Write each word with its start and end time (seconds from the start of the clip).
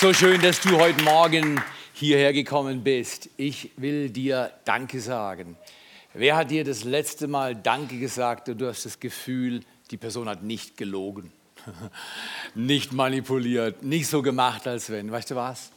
So 0.00 0.14
schön, 0.14 0.40
dass 0.40 0.62
du 0.62 0.78
heute 0.78 1.04
Morgen 1.04 1.62
hierher 1.92 2.32
gekommen 2.32 2.82
bist. 2.82 3.28
Ich 3.36 3.72
will 3.76 4.08
dir 4.08 4.50
Danke 4.64 4.98
sagen. 4.98 5.58
Wer 6.14 6.36
hat 6.36 6.50
dir 6.50 6.64
das 6.64 6.84
letzte 6.84 7.28
Mal 7.28 7.54
Danke 7.54 7.98
gesagt 7.98 8.48
und 8.48 8.56
du 8.56 8.66
hast 8.66 8.86
das 8.86 8.98
Gefühl, 8.98 9.60
die 9.90 9.98
Person 9.98 10.26
hat 10.26 10.42
nicht 10.42 10.78
gelogen, 10.78 11.30
nicht 12.54 12.94
manipuliert, 12.94 13.82
nicht 13.82 14.06
so 14.06 14.22
gemacht, 14.22 14.66
als 14.66 14.88
wenn. 14.88 15.12
Weißt 15.12 15.32
du 15.32 15.36
was? 15.36 15.70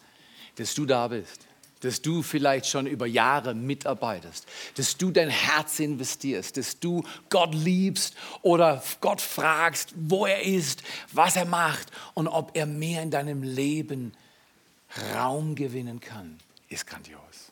Dass 0.55 0.73
du 0.73 0.85
da 0.85 1.09
bist 1.09 1.45
dass 1.83 2.01
du 2.01 2.23
vielleicht 2.23 2.67
schon 2.67 2.87
über 2.87 3.05
Jahre 3.05 3.53
mitarbeitest, 3.53 4.45
dass 4.75 4.97
du 4.97 5.11
dein 5.11 5.29
Herz 5.29 5.79
investierst, 5.79 6.57
dass 6.57 6.79
du 6.79 7.03
Gott 7.29 7.53
liebst 7.53 8.15
oder 8.41 8.81
Gott 9.01 9.21
fragst, 9.21 9.93
wo 9.95 10.25
er 10.25 10.43
ist, 10.43 10.83
was 11.11 11.35
er 11.35 11.45
macht 11.45 11.91
und 12.13 12.27
ob 12.27 12.55
er 12.55 12.65
mehr 12.65 13.03
in 13.03 13.11
deinem 13.11 13.43
Leben 13.43 14.13
Raum 15.15 15.55
gewinnen 15.55 15.99
kann, 15.99 16.39
ist 16.69 16.85
grandios. 16.85 17.51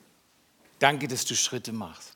Danke, 0.79 1.07
dass 1.07 1.25
du 1.25 1.35
Schritte 1.35 1.73
machst. 1.73 2.15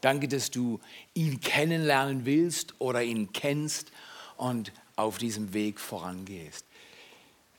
Danke, 0.00 0.28
dass 0.28 0.50
du 0.50 0.80
ihn 1.14 1.40
kennenlernen 1.40 2.24
willst 2.24 2.74
oder 2.78 3.02
ihn 3.02 3.32
kennst 3.32 3.92
und 4.36 4.72
auf 4.96 5.18
diesem 5.18 5.52
Weg 5.52 5.78
vorangehst. 5.78 6.64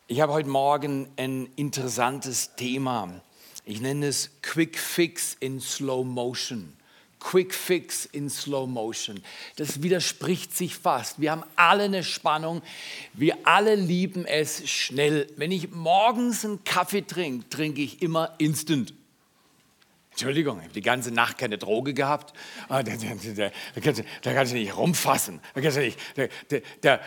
Ich 0.07 0.21
habe 0.21 0.33
heute 0.33 0.49
Morgen 0.49 1.09
ein 1.17 1.49
interessantes 1.55 2.55
Thema 2.55 3.21
ich 3.65 3.81
nenne 3.81 4.07
es 4.07 4.31
Quick 4.41 4.77
Fix 4.77 5.35
in 5.39 5.59
Slow 5.59 6.03
Motion. 6.03 6.73
Quick 7.19 7.53
Fix 7.53 8.05
in 8.05 8.29
Slow 8.29 8.67
Motion. 8.67 9.21
Das 9.55 9.83
widerspricht 9.83 10.57
sich 10.57 10.75
fast. 10.75 11.21
Wir 11.21 11.31
haben 11.31 11.43
alle 11.55 11.83
eine 11.83 12.03
Spannung. 12.03 12.63
Wir 13.13 13.37
alle 13.43 13.75
lieben 13.75 14.25
es 14.25 14.67
schnell. 14.69 15.27
Wenn 15.37 15.51
ich 15.51 15.69
morgens 15.71 16.43
einen 16.43 16.63
Kaffee 16.63 17.03
trinke, 17.03 17.47
trinke 17.49 17.81
ich 17.81 18.01
immer 18.01 18.33
instant. 18.39 18.93
Entschuldigung, 20.09 20.57
ich 20.57 20.63
habe 20.65 20.73
die 20.73 20.81
ganze 20.81 21.11
Nacht 21.11 21.37
keine 21.37 21.57
Droge 21.57 21.93
gehabt. 21.93 22.33
Ah, 22.67 22.83
da, 22.83 22.91
da, 22.93 23.33
da, 23.33 23.51
da, 24.21 24.33
kannst, 24.33 24.51
du 24.51 24.57
nicht 24.57 24.75
rumfassen. 24.75 25.39
Da 25.53 25.61
kannst 25.61 25.77
du 25.77 25.81
nicht, 25.81 25.99
der, 26.17 26.61
der 26.83 27.01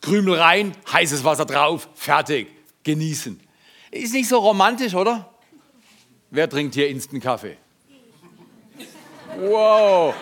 Krümel 0.00 0.34
rein, 0.34 0.76
heißes 0.92 1.24
Wasser 1.24 1.46
drauf, 1.46 1.88
fertig, 1.94 2.48
genießen. 2.82 3.40
Ist 3.90 4.12
nicht 4.12 4.28
so 4.28 4.38
romantisch, 4.38 4.94
oder? 4.94 5.33
Wer 6.34 6.50
trinkt 6.50 6.74
hier 6.74 6.88
Instant-Kaffee? 6.88 7.56
Wow. 9.38 10.12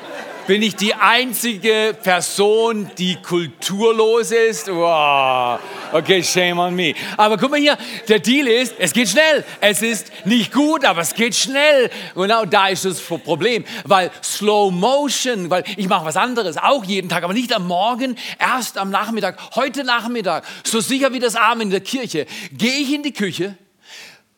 Bin 0.46 0.60
ich 0.60 0.77
die 0.77 0.92
einzige 0.92 1.96
Person, 2.02 2.91
die 2.98 3.16
kulturlos 3.16 4.30
ist? 4.30 4.68
Wow. 4.68 5.58
Okay, 5.90 6.22
shame 6.22 6.58
on 6.58 6.74
me. 6.74 6.92
Aber 7.16 7.38
guck 7.38 7.52
mal 7.52 7.58
hier, 7.58 7.78
der 8.08 8.18
Deal 8.18 8.46
ist, 8.46 8.74
es 8.78 8.92
geht 8.92 9.08
schnell. 9.08 9.42
Es 9.62 9.80
ist 9.80 10.12
nicht 10.27 10.52
gut, 10.52 10.84
aber 10.84 11.00
es 11.00 11.14
geht 11.14 11.34
schnell. 11.34 11.88
Genau 12.14 12.44
da 12.44 12.68
ist 12.68 12.84
das 12.84 13.00
Problem, 13.00 13.64
weil 13.84 14.10
Slow 14.22 14.70
Motion, 14.70 15.48
weil 15.48 15.64
ich 15.78 15.88
mache 15.88 16.05
was 16.05 16.18
anderes, 16.18 16.58
auch 16.58 16.84
jeden 16.84 17.08
Tag, 17.08 17.24
aber 17.24 17.33
nicht 17.33 17.55
am 17.56 17.66
Morgen, 17.66 18.18
erst 18.38 18.77
am 18.77 18.90
Nachmittag. 18.90 19.38
Heute 19.55 19.83
Nachmittag, 19.83 20.44
so 20.62 20.80
sicher 20.80 21.10
wie 21.14 21.20
das 21.20 21.36
Abend 21.36 21.62
in 21.62 21.70
der 21.70 21.80
Kirche, 21.80 22.27
gehe 22.52 22.80
ich 22.80 22.92
in 22.92 23.02
die 23.02 23.14
Küche, 23.14 23.56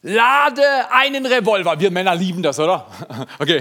lade 0.04 0.62
einen 0.90 1.26
Revolver. 1.26 1.80
Wir 1.80 1.90
Männer 1.90 2.14
lieben 2.14 2.42
das, 2.42 2.60
oder? 2.60 2.86
Okay, 3.38 3.60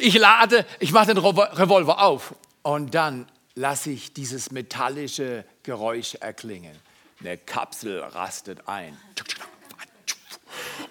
ich 0.00 0.16
lade, 0.16 0.64
ich 0.78 0.92
mache 0.92 1.14
den 1.14 1.18
Revolver 1.18 2.00
auf 2.00 2.34
und 2.62 2.94
dann 2.94 3.26
lasse 3.54 3.90
ich 3.90 4.12
dieses 4.12 4.50
metallische 4.50 5.44
Geräusch 5.62 6.14
erklingen. 6.14 6.76
Eine 7.20 7.36
Kapsel 7.36 8.00
rastet 8.00 8.66
ein. 8.66 8.96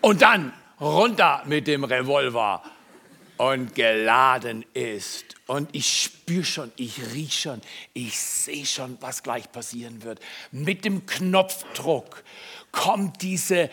Und 0.02 0.22
dann 0.22 0.54
runter 0.80 1.44
mit 1.46 1.68
dem 1.68 1.84
Revolver 1.86 2.62
und 3.38 3.74
geladen 3.74 4.66
ist. 4.74 5.36
Und 5.48 5.70
ich 5.72 6.04
spüre 6.04 6.44
schon, 6.44 6.72
ich 6.76 7.00
rieche 7.14 7.50
schon, 7.50 7.62
ich 7.94 8.20
sehe 8.20 8.66
schon, 8.66 8.98
was 9.00 9.24
gleich 9.24 9.52
passieren 9.52 10.04
wird. 10.04 10.20
Mit 10.52 10.86
dem 10.86 11.06
Knopfdruck 11.06 12.24
kommt 12.72 13.22
diese 13.22 13.70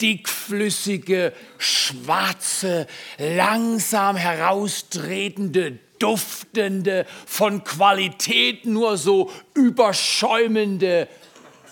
dickflüssige, 0.00 1.32
schwarze, 1.58 2.86
langsam 3.18 4.16
heraustretende, 4.16 5.78
duftende, 5.98 7.06
von 7.26 7.64
Qualität 7.64 8.66
nur 8.66 8.98
so 8.98 9.30
überschäumende, 9.54 11.08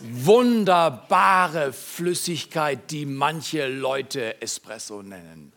wunderbare 0.01 1.73
Flüssigkeit, 1.73 2.91
die 2.91 3.07
manche 3.07 3.69
Leute 3.69 4.41
Espresso 4.41 5.03
nennen. 5.03 5.53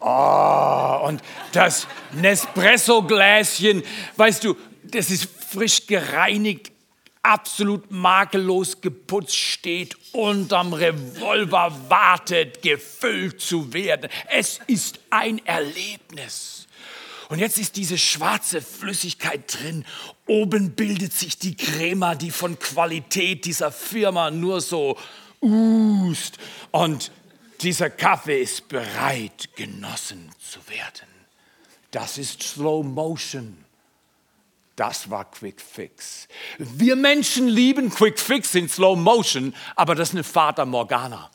Oh, 0.00 1.00
und 1.06 1.20
das 1.52 1.88
Nespresso-Gläschen, 2.12 3.82
weißt 4.16 4.44
du, 4.44 4.56
das 4.84 5.10
ist 5.10 5.28
frisch 5.50 5.86
gereinigt, 5.86 6.70
absolut 7.28 7.90
makellos 7.90 8.80
geputzt 8.80 9.36
steht, 9.36 9.96
unterm 10.12 10.72
Revolver 10.72 11.76
wartet, 11.88 12.62
gefüllt 12.62 13.40
zu 13.40 13.72
werden. 13.72 14.10
Es 14.28 14.60
ist 14.66 14.98
ein 15.10 15.44
Erlebnis. 15.46 16.66
Und 17.28 17.38
jetzt 17.38 17.58
ist 17.58 17.76
diese 17.76 17.98
schwarze 17.98 18.62
Flüssigkeit 18.62 19.42
drin. 19.46 19.84
Oben 20.26 20.70
bildet 20.70 21.12
sich 21.12 21.38
die 21.38 21.54
Crema, 21.54 22.14
die 22.14 22.30
von 22.30 22.58
Qualität 22.58 23.44
dieser 23.44 23.70
Firma 23.70 24.30
nur 24.30 24.62
so 24.62 24.96
ust. 25.40 26.38
Und 26.70 27.12
dieser 27.60 27.90
Kaffee 27.90 28.40
ist 28.40 28.68
bereit, 28.68 29.50
genossen 29.54 30.30
zu 30.38 30.60
werden. 30.68 31.08
Das 31.90 32.16
ist 32.16 32.42
Slow 32.42 32.82
Motion. 32.82 33.67
Das 34.78 35.10
war 35.10 35.24
Quick 35.24 35.60
Fix. 35.60 36.28
Wir 36.58 36.94
Menschen 36.94 37.48
lieben 37.48 37.90
Quick 37.90 38.16
Fix 38.16 38.54
in 38.54 38.68
Slow 38.68 38.96
Motion, 38.96 39.52
aber 39.74 39.96
das 39.96 40.10
ist 40.10 40.14
eine 40.14 40.22
Fata 40.22 40.64
Morgana. 40.64 41.30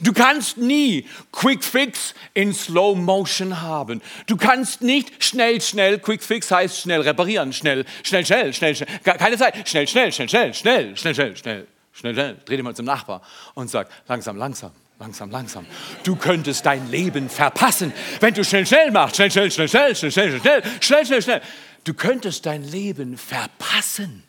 Du 0.00 0.14
kannst 0.14 0.56
nie 0.56 1.06
Quick 1.30 1.62
Fix 1.62 2.14
in 2.32 2.54
Slow 2.54 2.96
Motion 2.96 3.60
haben. 3.60 4.00
Du 4.26 4.38
kannst 4.38 4.80
nicht 4.80 5.22
schnell, 5.22 5.60
schnell, 5.60 5.98
Quick 5.98 6.22
Fix 6.22 6.50
heißt 6.50 6.80
schnell 6.80 7.02
reparieren, 7.02 7.52
schnell, 7.52 7.84
schnell, 8.02 8.24
schnell, 8.24 8.54
schnell, 8.54 8.74
schnell, 8.76 8.88
keine 9.04 9.36
Zeit, 9.36 9.68
schnell, 9.68 9.86
schnell, 9.86 10.10
schnell, 10.10 10.28
schnell, 10.28 10.54
schnell, 10.54 10.96
schnell, 10.96 10.96
schnell, 10.96 11.36
schnell, 11.36 11.66
schnell, 11.92 12.14
schnell. 12.14 12.36
Dreh 12.46 12.56
dich 12.56 12.64
mal 12.64 12.74
zum 12.74 12.86
Nachbar 12.86 13.20
und 13.52 13.68
sag 13.68 13.88
langsam, 14.08 14.38
langsam, 14.38 14.72
langsam, 14.98 15.30
langsam. 15.30 15.66
Du 16.02 16.16
könntest 16.16 16.64
dein 16.64 16.90
Leben 16.90 17.28
verpassen, 17.28 17.92
wenn 18.20 18.32
du 18.32 18.42
schnell, 18.42 18.66
schnell 18.66 18.90
machst, 18.90 19.16
schnell, 19.16 19.30
schnell, 19.30 19.50
schnell, 19.50 19.68
schnell, 19.68 19.94
schnell, 19.94 20.10
schnell, 20.12 20.40
schnell, 20.40 20.62
schnell, 20.80 21.04
schnell, 21.06 21.22
schnell. 21.22 21.42
Du 21.84 21.94
könntest 21.94 22.46
dein 22.46 22.62
Leben 22.62 23.18
verpassen. 23.18 24.22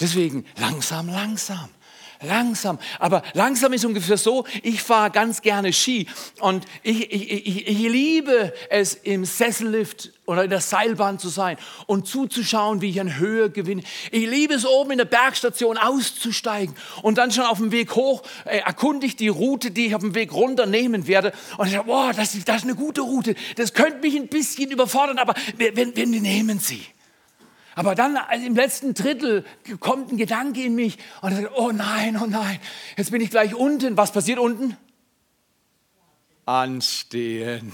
Deswegen 0.00 0.44
langsam, 0.56 1.08
langsam. 1.08 1.70
Langsam, 2.22 2.78
aber 2.98 3.22
langsam 3.34 3.72
ist 3.72 3.84
ungefähr 3.84 4.16
so, 4.16 4.46
ich 4.62 4.82
fahre 4.82 5.10
ganz 5.10 5.42
gerne 5.42 5.72
Ski 5.72 6.06
und 6.40 6.64
ich, 6.82 7.12
ich, 7.12 7.46
ich, 7.46 7.68
ich, 7.68 7.78
liebe 7.78 8.54
es 8.70 8.94
im 8.94 9.24
Sessellift 9.24 10.12
oder 10.24 10.44
in 10.44 10.50
der 10.50 10.60
Seilbahn 10.60 11.18
zu 11.18 11.28
sein 11.28 11.58
und 11.86 12.06
zuzuschauen, 12.06 12.80
wie 12.80 12.90
ich 12.90 13.00
an 13.00 13.18
Höhe 13.18 13.50
gewinne. 13.50 13.82
Ich 14.10 14.26
liebe 14.26 14.54
es 14.54 14.64
oben 14.64 14.92
in 14.92 14.98
der 14.98 15.04
Bergstation 15.04 15.76
auszusteigen 15.76 16.74
und 17.02 17.18
dann 17.18 17.30
schon 17.30 17.44
auf 17.44 17.58
dem 17.58 17.70
Weg 17.70 17.94
hoch 17.94 18.22
äh, 18.44 18.58
erkunde 18.58 19.06
ich 19.06 19.16
die 19.16 19.28
Route, 19.28 19.70
die 19.70 19.86
ich 19.86 19.94
auf 19.94 20.02
dem 20.02 20.14
Weg 20.14 20.32
runter 20.32 20.66
nehmen 20.66 21.06
werde 21.06 21.32
und 21.58 21.66
ich 21.66 21.72
sage, 21.72 21.84
boah, 21.84 22.12
das, 22.14 22.32
das 22.44 22.56
ist 22.56 22.64
eine 22.64 22.74
gute 22.74 23.02
Route, 23.02 23.34
das 23.56 23.74
könnte 23.74 23.98
mich 23.98 24.16
ein 24.16 24.28
bisschen 24.28 24.70
überfordern, 24.70 25.18
aber 25.18 25.34
wir, 25.56 25.76
wir, 25.76 25.94
wir 25.94 26.06
nehmen 26.06 26.60
sie. 26.60 26.82
Aber 27.76 27.94
dann 27.94 28.16
also 28.16 28.46
im 28.46 28.56
letzten 28.56 28.94
Drittel 28.94 29.44
kommt 29.80 30.10
ein 30.10 30.16
Gedanke 30.16 30.64
in 30.64 30.74
mich 30.74 30.96
und 31.20 31.34
sage, 31.34 31.50
oh 31.56 31.72
nein, 31.72 32.18
oh 32.20 32.26
nein, 32.26 32.58
jetzt 32.96 33.10
bin 33.10 33.20
ich 33.20 33.30
gleich 33.30 33.54
unten. 33.54 33.98
Was 33.98 34.12
passiert 34.12 34.38
unten? 34.38 34.78
Anstehen. 36.46 37.72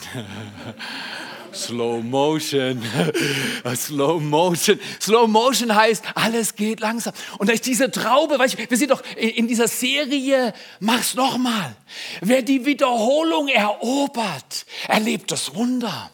Slow 1.54 2.02
Motion. 2.02 2.82
Slow 3.76 4.18
Motion. 4.18 4.80
Slow 5.00 5.28
Motion 5.28 5.72
heißt, 5.72 6.02
alles 6.16 6.56
geht 6.56 6.80
langsam. 6.80 7.12
Und 7.38 7.48
da 7.48 7.52
ist 7.52 7.66
diese 7.66 7.90
Traube, 7.90 8.40
weißt 8.40 8.58
du, 8.58 8.70
wir 8.70 8.76
sind 8.76 8.90
doch 8.90 9.02
in 9.16 9.46
dieser 9.46 9.68
Serie, 9.68 10.52
mach's 10.80 11.14
nochmal. 11.14 11.76
Wer 12.22 12.42
die 12.42 12.64
Wiederholung 12.66 13.46
erobert, 13.46 14.66
erlebt 14.88 15.30
das 15.30 15.54
Wunder. 15.54 16.10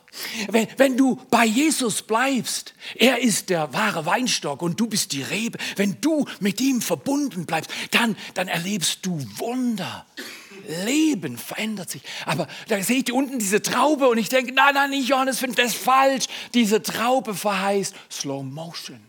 Wenn, 0.48 0.66
wenn, 0.76 0.96
du 0.96 1.20
bei 1.30 1.44
Jesus 1.44 2.02
bleibst, 2.02 2.74
er 2.94 3.18
ist 3.20 3.50
der 3.50 3.72
wahre 3.72 4.06
Weinstock 4.06 4.62
und 4.62 4.78
du 4.78 4.86
bist 4.86 5.12
die 5.12 5.22
Rebe, 5.22 5.58
wenn 5.76 6.00
du 6.00 6.26
mit 6.40 6.60
ihm 6.60 6.80
verbunden 6.80 7.46
bleibst, 7.46 7.70
dann, 7.90 8.16
dann 8.34 8.48
erlebst 8.48 9.04
du 9.06 9.18
Wunder. 9.36 10.06
Leben 10.84 11.38
verändert 11.38 11.90
sich. 11.90 12.02
Aber 12.26 12.46
da 12.68 12.82
sehe 12.82 12.98
ich 12.98 13.12
unten 13.12 13.38
diese 13.38 13.62
Traube 13.62 14.08
und 14.08 14.18
ich 14.18 14.28
denke, 14.28 14.52
nein, 14.52 14.74
nein, 14.74 14.90
nicht 14.90 15.08
Johannes 15.08 15.38
5, 15.38 15.56
das 15.56 15.66
ist 15.68 15.76
falsch. 15.76 16.26
Diese 16.54 16.82
Traube 16.82 17.34
verheißt 17.34 17.94
Slow 18.10 18.42
Motion. 18.42 19.00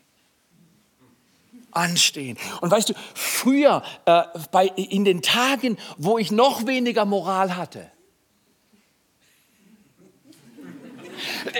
anstehen. 1.72 2.38
Und 2.62 2.72
weißt 2.72 2.90
du, 2.90 2.94
früher, 3.14 3.84
äh, 4.06 4.24
bei, 4.52 4.68
in 4.68 5.06
den 5.06 5.22
Tagen, 5.22 5.78
wo 5.98 6.18
ich 6.18 6.32
noch 6.32 6.66
weniger 6.66 7.06
Moral 7.06 7.56
hatte, 7.56 7.92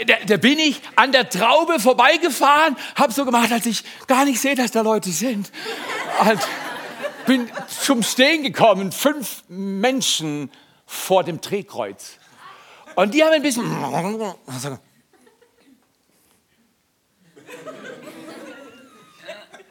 da, 0.08 0.16
da, 0.26 0.38
bin 0.38 0.60
ich 0.60 0.82
an 0.96 1.12
der 1.12 1.30
Traube 1.30 1.80
vorbeigefahren, 1.80 2.76
habe 2.96 3.14
so 3.14 3.26
gemacht, 3.26 3.52
als 3.52 3.66
ich 3.66 3.84
gar 4.08 4.26
nicht 4.26 4.40
sehe, 4.40 4.56
dass 4.56 4.72
da 4.72 4.82
Leute 4.82 5.12
sind. 5.12 5.52
Und 6.20 6.40
bin 7.26 7.50
zum 7.68 8.04
Stehen 8.04 8.44
gekommen, 8.44 8.92
fünf 8.92 9.44
Menschen 9.48 10.52
vor 10.86 11.24
dem 11.24 11.42
Drehkreuz. 11.42 12.18
Und 12.96 13.14
die 13.14 13.24
haben 13.24 13.32
ein 13.32 13.42
bisschen 13.42 13.64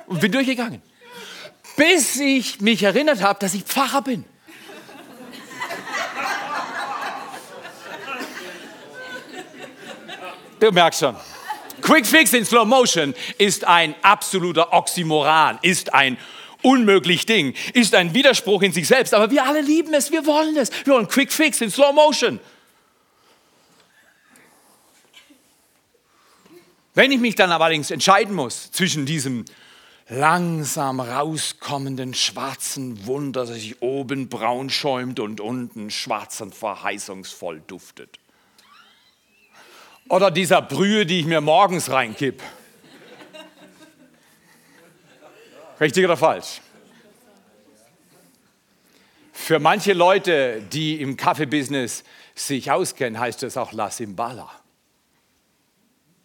und 0.06 0.20
bin 0.20 0.32
durchgegangen. 0.32 0.82
Bis 1.76 2.17
ich 2.17 2.61
mich 2.61 2.82
erinnert 2.82 3.23
habe, 3.23 3.38
dass 3.38 3.55
ich 3.55 3.62
Pfarrer 3.62 4.02
bin. 4.02 4.25
Du 10.60 10.72
merkst 10.72 11.00
schon. 11.00 11.16
Quick 11.81 12.06
Fix 12.06 12.32
in 12.32 12.44
Slow 12.44 12.64
Motion 12.64 13.14
ist 13.38 13.64
ein 13.64 13.94
absoluter 14.02 14.72
Oxymoran, 14.72 15.58
ist 15.62 15.94
ein 15.94 16.19
unmöglich 16.62 17.25
Ding, 17.26 17.55
ist 17.72 17.94
ein 17.94 18.14
Widerspruch 18.14 18.62
in 18.62 18.72
sich 18.72 18.88
selbst. 18.88 19.14
Aber 19.14 19.31
wir 19.31 19.46
alle 19.46 19.60
lieben 19.60 19.94
es, 19.94 20.10
wir 20.10 20.26
wollen 20.26 20.56
es. 20.56 20.70
Wir 20.84 20.94
wollen 20.94 21.06
Quick 21.08 21.32
Fix 21.32 21.60
in 21.60 21.70
Slow 21.70 21.93
Motion. 21.93 22.40
Wenn 26.94 27.12
ich 27.12 27.20
mich 27.20 27.37
dann 27.37 27.52
allerdings 27.52 27.93
entscheiden 27.93 28.34
muss 28.34 28.72
zwischen 28.72 29.06
diesem 29.06 29.44
langsam 30.08 30.99
rauskommenden 30.99 32.12
schwarzen 32.14 33.06
Wunder, 33.06 33.46
das 33.46 33.54
sich 33.54 33.81
oben 33.82 34.28
braun 34.28 34.69
schäumt 34.69 35.20
und 35.20 35.40
unten 35.40 35.93
schwarz 35.93 36.40
und 36.40 36.56
verheißungsvoll 36.56 37.62
duftet. 37.69 38.19
Oder 40.08 40.31
dieser 40.31 40.62
Brühe, 40.62 41.05
die 41.06 41.20
ich 41.20 41.26
mir 41.26 41.40
morgens 41.40 41.90
reinkipp. 41.90 42.43
Richtig 45.81 46.05
oder 46.05 46.16
falsch? 46.16 46.60
Für 49.32 49.58
manche 49.58 49.93
Leute, 49.93 50.62
die 50.72 51.00
im 51.00 51.16
Kaffeebusiness 51.16 52.05
sich 52.34 52.70
auskennen, 52.70 53.20
heißt 53.20 53.43
es 53.43 53.56
auch 53.56 53.72
La 53.72 53.90
Simbala. 53.90 54.50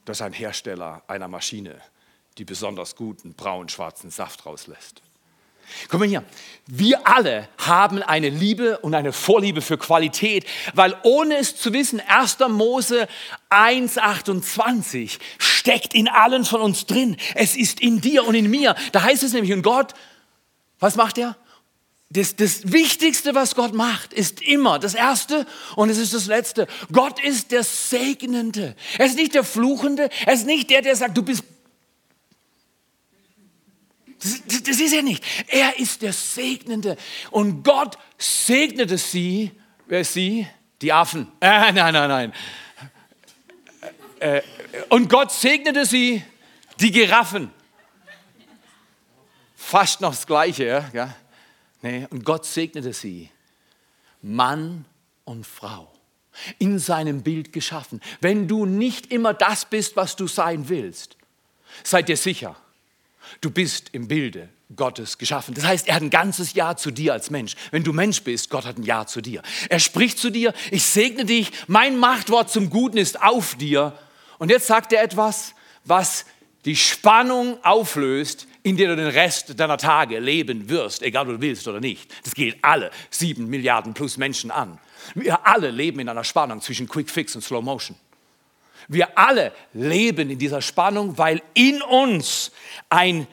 Das 0.05 0.17
ist 0.17 0.21
ein 0.21 0.33
Hersteller 0.33 1.03
einer 1.07 1.27
Maschine 1.27 1.81
die 2.37 2.45
besonders 2.45 2.95
guten 2.95 3.33
braun-schwarzen 3.33 4.09
Saft 4.09 4.45
rauslässt. 4.45 5.01
Guck 5.89 5.99
mal 5.99 6.09
hier, 6.09 6.23
wir 6.65 7.05
alle 7.07 7.49
haben 7.57 8.01
eine 8.01 8.29
Liebe 8.29 8.77
und 8.79 8.95
eine 8.95 9.11
Vorliebe 9.11 9.61
für 9.61 9.77
Qualität, 9.77 10.45
weil 10.73 10.95
ohne 11.03 11.35
es 11.35 11.57
zu 11.57 11.73
wissen, 11.73 12.01
1. 12.07 12.37
Mose 12.49 13.07
1.28 13.49 15.19
steckt 15.37 15.93
in 15.93 16.07
allen 16.07 16.45
von 16.45 16.61
uns 16.61 16.85
drin. 16.85 17.17
Es 17.35 17.55
ist 17.57 17.81
in 17.81 17.99
dir 17.99 18.25
und 18.25 18.35
in 18.35 18.49
mir. 18.49 18.75
Da 18.93 19.03
heißt 19.03 19.23
es 19.23 19.33
nämlich, 19.33 19.51
und 19.51 19.61
Gott, 19.61 19.93
was 20.79 20.95
macht 20.95 21.17
er? 21.17 21.35
Das, 22.09 22.35
das 22.35 22.71
Wichtigste, 22.71 23.33
was 23.33 23.55
Gott 23.55 23.73
macht, 23.73 24.13
ist 24.13 24.41
immer 24.41 24.77
das 24.77 24.93
Erste 24.93 25.47
und 25.75 25.89
es 25.89 25.97
ist 25.97 26.13
das 26.13 26.27
Letzte. 26.27 26.67
Gott 26.91 27.21
ist 27.21 27.51
der 27.51 27.63
Segnende. 27.63 28.75
Er 28.99 29.07
ist 29.07 29.15
nicht 29.15 29.33
der 29.33 29.43
Fluchende. 29.43 30.09
Er 30.25 30.33
ist 30.33 30.45
nicht 30.45 30.69
der, 30.69 30.83
der 30.83 30.95
sagt, 30.95 31.17
du 31.17 31.23
bist 31.23 31.43
das, 34.23 34.63
das, 34.63 34.79
ist 34.79 34.93
er 34.93 35.03
nicht. 35.03 35.23
Er 35.47 35.77
ist 35.77 36.01
der 36.01 36.13
Segnende. 36.13 36.97
Und 37.31 37.63
Gott 37.63 37.97
segnete 38.17 38.97
sie. 38.97 39.51
Wer 39.87 40.01
ist 40.01 40.13
sie? 40.13 40.47
Die 40.81 40.93
Affen. 40.93 41.27
Äh, 41.39 41.71
nein, 41.71 41.93
nein, 41.93 42.09
nein. 42.09 42.33
Äh, 44.19 44.41
und 44.89 45.09
Gott 45.09 45.31
segnete 45.31 45.85
sie, 45.85 46.23
die 46.79 46.91
Giraffen. 46.91 47.51
Fast 49.55 50.01
noch 50.01 50.11
das 50.11 50.25
Gleiche. 50.25 50.89
Ja? 50.93 51.15
Nee, 51.81 52.07
und 52.09 52.23
Gott 52.23 52.45
segnete 52.45 52.93
sie. 52.93 53.29
Mann 54.21 54.85
und 55.25 55.45
Frau. 55.45 55.91
In 56.57 56.79
seinem 56.79 57.21
Bild 57.21 57.53
geschaffen. 57.53 58.01
Wenn 58.21 58.47
du 58.47 58.65
nicht 58.65 59.11
immer 59.11 59.33
das 59.33 59.65
bist, 59.65 59.95
was 59.95 60.15
du 60.15 60.27
sein 60.27 60.69
willst, 60.69 61.17
seid 61.83 62.09
dir 62.09 62.17
sicher, 62.17 62.55
Du 63.41 63.51
bist 63.51 63.89
im 63.91 64.07
Bilde 64.07 64.49
Gottes 64.75 65.17
geschaffen. 65.17 65.53
Das 65.53 65.65
heißt, 65.65 65.87
er 65.87 65.95
hat 65.95 66.01
ein 66.01 66.09
ganzes 66.09 66.53
Jahr 66.53 66.77
zu 66.77 66.91
dir 66.91 67.13
als 67.13 67.29
Mensch. 67.29 67.55
Wenn 67.71 67.83
du 67.83 67.93
Mensch 67.93 68.23
bist, 68.23 68.49
Gott 68.49 68.65
hat 68.65 68.77
ein 68.77 68.83
Jahr 68.83 69.07
zu 69.07 69.21
dir. 69.21 69.41
Er 69.69 69.79
spricht 69.79 70.17
zu 70.17 70.29
dir, 70.29 70.53
ich 70.71 70.83
segne 70.83 71.25
dich, 71.25 71.51
mein 71.67 71.97
Machtwort 71.97 72.49
zum 72.49 72.69
Guten 72.69 72.97
ist 72.97 73.21
auf 73.21 73.55
dir. 73.55 73.97
Und 74.39 74.49
jetzt 74.49 74.67
sagt 74.67 74.93
er 74.93 75.03
etwas, 75.03 75.53
was 75.85 76.25
die 76.65 76.75
Spannung 76.75 77.63
auflöst, 77.63 78.47
in 78.63 78.77
der 78.77 78.87
du 78.89 78.95
den 78.95 79.07
Rest 79.07 79.59
deiner 79.59 79.77
Tage 79.77 80.19
leben 80.19 80.69
wirst, 80.69 81.03
egal 81.03 81.27
ob 81.27 81.35
du 81.35 81.41
willst 81.41 81.67
oder 81.67 81.81
nicht. 81.81 82.09
Das 82.23 82.33
geht 82.33 82.57
alle 82.61 82.91
sieben 83.09 83.47
Milliarden 83.47 83.93
plus 83.93 84.17
Menschen 84.17 84.51
an. 84.51 84.79
Wir 85.15 85.45
alle 85.45 85.69
leben 85.69 85.99
in 85.99 86.07
einer 86.07 86.23
Spannung 86.23 86.61
zwischen 86.61 86.87
Quick 86.87 87.09
Fix 87.09 87.35
und 87.35 87.41
Slow 87.41 87.61
Motion. 87.61 87.97
Wir 88.87 89.17
alle 89.17 89.51
leben 89.73 90.29
in 90.29 90.39
dieser 90.39 90.61
Spannung, 90.61 91.17
weil 91.17 91.41
in 91.53 91.81
uns 91.81 92.51
ein 92.89 93.27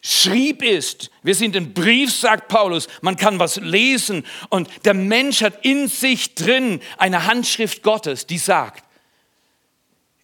Schrieb 0.00 0.62
ist. 0.62 1.10
Wir 1.22 1.34
sind 1.34 1.56
ein 1.56 1.74
Brief, 1.74 2.12
sagt 2.12 2.48
Paulus. 2.48 2.88
Man 3.02 3.16
kann 3.16 3.38
was 3.38 3.56
lesen 3.56 4.26
und 4.48 4.68
der 4.84 4.94
Mensch 4.94 5.42
hat 5.42 5.64
in 5.64 5.86
sich 5.86 6.34
drin 6.34 6.80
eine 6.98 7.26
Handschrift 7.26 7.82
Gottes, 7.82 8.26
die 8.26 8.38
sagt, 8.38 8.84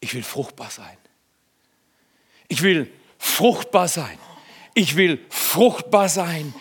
ich 0.00 0.14
will 0.14 0.24
fruchtbar 0.24 0.70
sein. 0.70 0.96
Ich 2.48 2.62
will 2.62 2.90
fruchtbar 3.18 3.88
sein. 3.88 4.18
Ich 4.74 4.96
will 4.96 5.24
fruchtbar 5.28 6.08
sein 6.08 6.54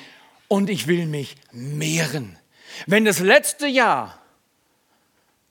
und 0.47 0.69
ich 0.69 0.87
will 0.87 1.07
mich 1.07 1.35
mehren. 1.51 2.37
Wenn 2.85 3.05
das 3.05 3.19
letzte 3.19 3.67
Jahr 3.67 4.21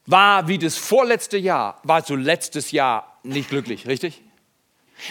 war 0.06 0.48
wie 0.48 0.58
das 0.58 0.76
vorletzte 0.76 1.36
Jahr, 1.36 1.80
war 1.82 2.04
so 2.04 2.14
letztes 2.14 2.70
Jahr 2.70 3.18
nicht 3.22 3.50
glücklich, 3.50 3.86
richtig? 3.86 4.22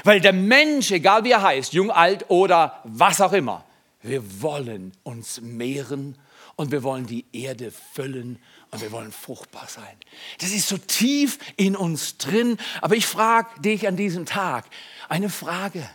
Weil 0.03 0.19
der 0.19 0.33
Mensch, 0.33 0.91
egal 0.91 1.23
wie 1.23 1.31
er 1.31 1.41
heißt, 1.41 1.73
jung, 1.73 1.91
alt 1.91 2.25
oder 2.29 2.81
was 2.85 3.21
auch 3.21 3.33
immer, 3.33 3.63
wir 4.01 4.41
wollen 4.41 4.93
uns 5.03 5.41
mehren 5.41 6.17
und 6.55 6.71
wir 6.71 6.83
wollen 6.83 7.05
die 7.05 7.25
Erde 7.33 7.71
füllen 7.93 8.39
und 8.71 8.81
wir 8.81 8.91
wollen 8.91 9.11
fruchtbar 9.11 9.67
sein. 9.67 9.97
Das 10.39 10.51
ist 10.51 10.67
so 10.67 10.77
tief 10.77 11.37
in 11.57 11.75
uns 11.75 12.17
drin. 12.17 12.57
Aber 12.81 12.95
ich 12.95 13.05
frage 13.05 13.59
dich 13.61 13.87
an 13.87 13.95
diesem 13.97 14.25
Tag 14.25 14.65
eine 15.09 15.29
Frage. 15.29 15.87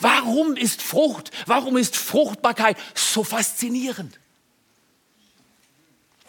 Warum 0.00 0.56
ist 0.56 0.82
Frucht, 0.82 1.30
warum 1.46 1.76
ist 1.76 1.96
Fruchtbarkeit 1.96 2.76
so 2.94 3.22
faszinierend? 3.22 4.18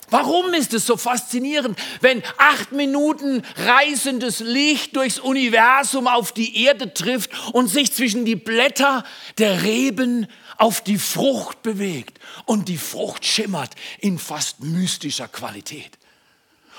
Warum 0.09 0.53
ist 0.53 0.74
es 0.74 0.85
so 0.85 0.97
faszinierend, 0.97 1.79
wenn 2.01 2.21
acht 2.38 2.71
Minuten 2.71 3.43
reisendes 3.57 4.39
Licht 4.39 4.95
durchs 4.95 5.19
Universum 5.19 6.07
auf 6.07 6.31
die 6.31 6.63
Erde 6.63 6.93
trifft 6.93 7.31
und 7.53 7.67
sich 7.67 7.91
zwischen 7.91 8.25
die 8.25 8.35
Blätter 8.35 9.03
der 9.38 9.63
Reben 9.63 10.27
auf 10.57 10.81
die 10.81 11.00
Frucht 11.00 11.63
bewegt 11.63 12.19
und 12.45 12.69
die 12.69 12.77
Frucht 12.77 13.25
schimmert 13.25 13.71
in 14.00 14.19
fast 14.19 14.62
mystischer 14.62 15.27
Qualität? 15.27 15.97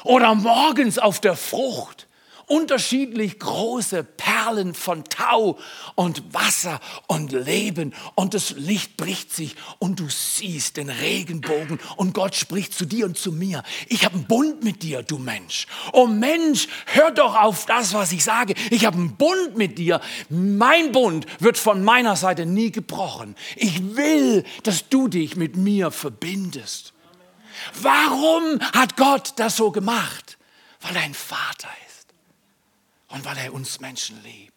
Oder 0.04 0.34
morgens 0.34 0.98
auf 0.98 1.20
der 1.20 1.36
Frucht 1.36 2.06
unterschiedlich 2.46 3.38
große 3.38 4.04
Perlen 4.04 4.74
von 4.74 5.04
Tau 5.04 5.58
und 5.96 6.32
Wasser 6.32 6.80
und 7.08 7.32
Leben 7.32 7.92
und 8.14 8.34
das 8.34 8.52
Licht 8.52 8.96
bricht 8.96 9.32
sich 9.34 9.56
und 9.78 9.98
du 9.98 10.08
siehst 10.08 10.76
den 10.76 10.88
Regenbogen 10.88 11.80
und 11.96 12.14
Gott 12.14 12.36
spricht 12.36 12.72
zu 12.72 12.84
dir 12.84 13.06
und 13.06 13.18
zu 13.18 13.32
mir. 13.32 13.62
Ich 13.88 14.04
habe 14.04 14.14
einen 14.14 14.26
Bund 14.26 14.62
mit 14.62 14.82
dir, 14.82 15.02
du 15.02 15.18
Mensch. 15.18 15.66
Oh 15.92 16.06
Mensch, 16.06 16.68
hör 16.86 17.10
doch 17.10 17.34
auf 17.34 17.66
das, 17.66 17.92
was 17.94 18.12
ich 18.12 18.22
sage. 18.22 18.54
Ich 18.70 18.86
habe 18.86 18.96
einen 18.96 19.16
Bund 19.16 19.56
mit 19.56 19.78
dir. 19.78 20.00
Mein 20.28 20.92
Bund 20.92 21.26
wird 21.40 21.58
von 21.58 21.82
meiner 21.82 22.14
Seite 22.14 22.46
nie 22.46 22.70
gebrochen. 22.70 23.34
Ich 23.56 23.96
will, 23.96 24.44
dass 24.62 24.88
du 24.88 25.08
dich 25.08 25.36
mit 25.36 25.56
mir 25.56 25.90
verbindest. 25.90 26.92
Warum 27.82 28.60
hat 28.72 28.96
Gott 28.96 29.32
das 29.36 29.56
so 29.56 29.72
gemacht? 29.72 30.38
Weil 30.80 30.96
er 30.96 31.02
ein 31.02 31.14
Vater 31.14 31.68
ist 31.80 31.85
und 33.08 33.24
weil 33.24 33.38
er 33.38 33.54
uns 33.54 33.80
Menschen 33.80 34.22
liebt. 34.22 34.56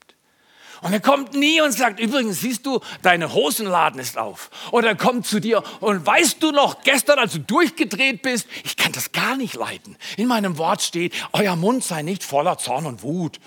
Und 0.82 0.94
er 0.94 1.02
kommt 1.02 1.34
nie 1.34 1.60
und 1.62 1.74
sagt, 1.74 2.00
übrigens, 2.00 2.40
siehst 2.40 2.66
du, 2.66 2.80
deine 3.02 3.34
Hosenladen 3.34 4.00
ist 4.00 4.18
auf. 4.18 4.50
Oder 4.72 4.90
er 4.90 4.96
kommt 4.96 5.28
zu 5.28 5.42
dir 5.42 5.62
und 5.82 6.06
weißt 6.06 6.42
du 6.42 6.52
noch, 6.52 6.84
gestern, 6.84 7.20
als 7.20 7.34
du 7.34 7.40
durchgedreht 7.40 8.22
bist, 8.22 8.48
ich 8.64 8.78
kann 8.78 8.94
das 8.94 9.12
gar 9.12 9.36
nicht 9.36 9.56
leiden. 9.56 9.98
In 10.16 10.28
meinem 10.28 10.58
Wort 10.58 10.82
steht, 10.82 11.14
euer 11.34 11.56
Mund 11.56 11.84
sei 11.84 12.02
nicht 12.02 12.24
voller 12.24 12.58
Zorn 12.58 12.86
und 12.86 13.04
Wut. 13.04 13.40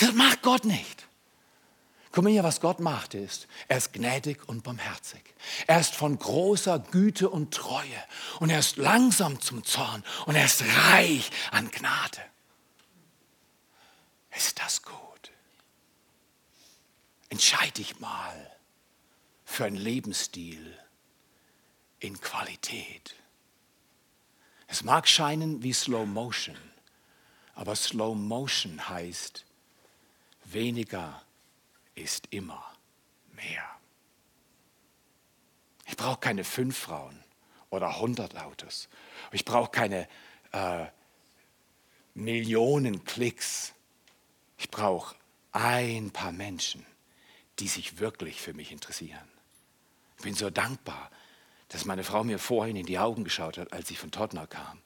Das 0.00 0.12
macht 0.14 0.42
Gott 0.42 0.64
nicht. 0.64 1.06
Guck 2.10 2.24
mal 2.24 2.30
hier, 2.30 2.42
was 2.42 2.60
Gott 2.60 2.80
macht 2.80 3.14
ist, 3.14 3.46
er 3.68 3.76
ist 3.76 3.92
gnädig 3.92 4.48
und 4.48 4.64
barmherzig. 4.64 5.22
Er 5.66 5.78
ist 5.78 5.94
von 5.94 6.18
großer 6.18 6.78
Güte 6.78 7.28
und 7.28 7.54
Treue 7.54 7.84
und 8.40 8.50
er 8.50 8.58
ist 8.58 8.76
langsam 8.76 9.40
zum 9.40 9.62
Zorn 9.62 10.02
und 10.26 10.34
er 10.34 10.46
ist 10.46 10.64
reich 10.90 11.30
an 11.52 11.70
Gnade. 11.70 12.20
Ist 14.38 14.60
das 14.60 14.82
gut? 14.82 15.32
Entscheide 17.28 17.72
dich 17.72 17.98
mal 17.98 18.56
für 19.44 19.64
einen 19.64 19.74
Lebensstil 19.74 20.78
in 21.98 22.20
Qualität. 22.20 23.16
Es 24.68 24.84
mag 24.84 25.08
scheinen 25.08 25.64
wie 25.64 25.72
Slow 25.72 26.06
Motion, 26.06 26.56
aber 27.56 27.74
Slow 27.74 28.14
Motion 28.14 28.88
heißt, 28.88 29.44
weniger 30.44 31.20
ist 31.96 32.28
immer 32.30 32.64
mehr. 33.32 33.68
Ich 35.86 35.96
brauche 35.96 36.20
keine 36.20 36.44
fünf 36.44 36.78
Frauen 36.78 37.24
oder 37.70 37.98
hundert 37.98 38.36
Autos. 38.36 38.88
Ich 39.32 39.44
brauche 39.44 39.72
keine 39.72 40.08
äh, 40.52 40.86
Millionen 42.14 43.04
Klicks. 43.04 43.74
Ich 44.58 44.70
brauche 44.70 45.14
ein 45.52 46.10
paar 46.10 46.32
Menschen, 46.32 46.84
die 47.60 47.68
sich 47.68 48.00
wirklich 48.00 48.40
für 48.40 48.52
mich 48.52 48.72
interessieren. 48.72 49.28
Ich 50.18 50.24
bin 50.24 50.34
so 50.34 50.50
dankbar, 50.50 51.10
dass 51.68 51.84
meine 51.84 52.04
Frau 52.04 52.24
mir 52.24 52.38
vorhin 52.38 52.76
in 52.76 52.86
die 52.86 52.98
Augen 52.98 53.24
geschaut 53.24 53.56
hat, 53.56 53.72
als 53.72 53.90
ich 53.90 53.98
von 53.98 54.10
Tottenham 54.10 54.48
kam. 54.48 54.80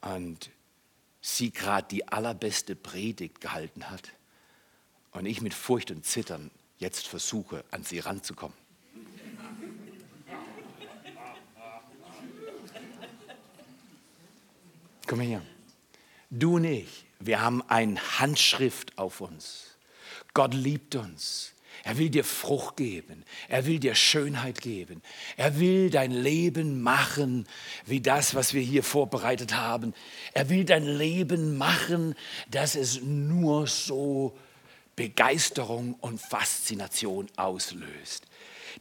Und 0.00 0.50
sie 1.20 1.50
gerade 1.50 1.86
die 1.88 2.08
allerbeste 2.08 2.74
Predigt 2.74 3.40
gehalten 3.40 3.90
hat. 3.90 4.12
Und 5.12 5.26
ich 5.26 5.40
mit 5.40 5.54
Furcht 5.54 5.90
und 5.90 6.04
Zittern 6.04 6.50
jetzt 6.78 7.06
versuche, 7.06 7.64
an 7.70 7.84
sie 7.84 8.00
ranzukommen. 8.00 8.56
Komm 15.06 15.20
her. 15.20 15.42
Du 16.30 16.56
und 16.56 16.64
ich, 16.64 17.06
wir 17.20 17.40
haben 17.40 17.62
eine 17.68 18.00
Handschrift 18.18 18.98
auf 18.98 19.20
uns. 19.20 19.76
Gott 20.34 20.52
liebt 20.52 20.94
uns. 20.94 21.52
Er 21.84 21.96
will 21.96 22.10
dir 22.10 22.24
Frucht 22.24 22.76
geben. 22.76 23.24
Er 23.48 23.64
will 23.64 23.78
dir 23.78 23.94
Schönheit 23.94 24.60
geben. 24.60 25.00
Er 25.36 25.58
will 25.58 25.90
dein 25.90 26.10
Leben 26.10 26.82
machen 26.82 27.46
wie 27.86 28.00
das, 28.00 28.34
was 28.34 28.52
wir 28.52 28.60
hier 28.62 28.82
vorbereitet 28.82 29.54
haben. 29.54 29.94
Er 30.34 30.50
will 30.50 30.64
dein 30.64 30.84
Leben 30.84 31.56
machen, 31.56 32.14
dass 32.50 32.74
es 32.74 33.00
nur 33.00 33.66
so 33.66 34.36
Begeisterung 34.96 35.94
und 35.94 36.20
Faszination 36.20 37.28
auslöst. 37.36 38.27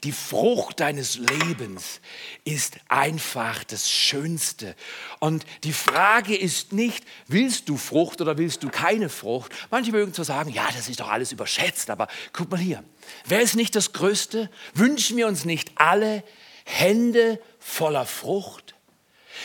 Die 0.04 0.12
Frucht 0.12 0.80
deines 0.80 1.18
Lebens 1.18 2.02
ist 2.44 2.78
einfach 2.88 3.64
das 3.64 3.90
Schönste. 3.90 4.76
Und 5.20 5.46
die 5.64 5.74
Frage 5.74 6.36
ist 6.36 6.72
nicht, 6.72 7.04
willst 7.28 7.68
du 7.68 7.78
Frucht 7.78 8.22
oder 8.22 8.38
willst 8.38 8.64
du 8.64 8.70
keine 8.70 9.10
Frucht? 9.10 9.52
Manche 9.72 9.92
mögen 9.92 10.14
zwar 10.14 10.26
sagen, 10.26 10.52
ja, 10.52 10.68
das 10.76 10.88
ist 10.88 11.00
doch 11.00 11.10
alles 11.10 11.32
überschätzt, 11.32 11.90
aber 11.90 12.08
guck 12.32 12.52
mal 12.52 12.60
hier. 12.60 12.84
Wer 13.26 13.42
ist 13.42 13.56
nicht 13.56 13.76
das 13.76 13.94
Größte? 13.94 14.52
Wünschen 14.76 15.18
wir 15.18 15.28
uns 15.28 15.46
nicht 15.46 15.72
alle 15.76 16.24
Hände 16.66 17.42
voller 17.60 18.06
Frucht? 18.06 18.76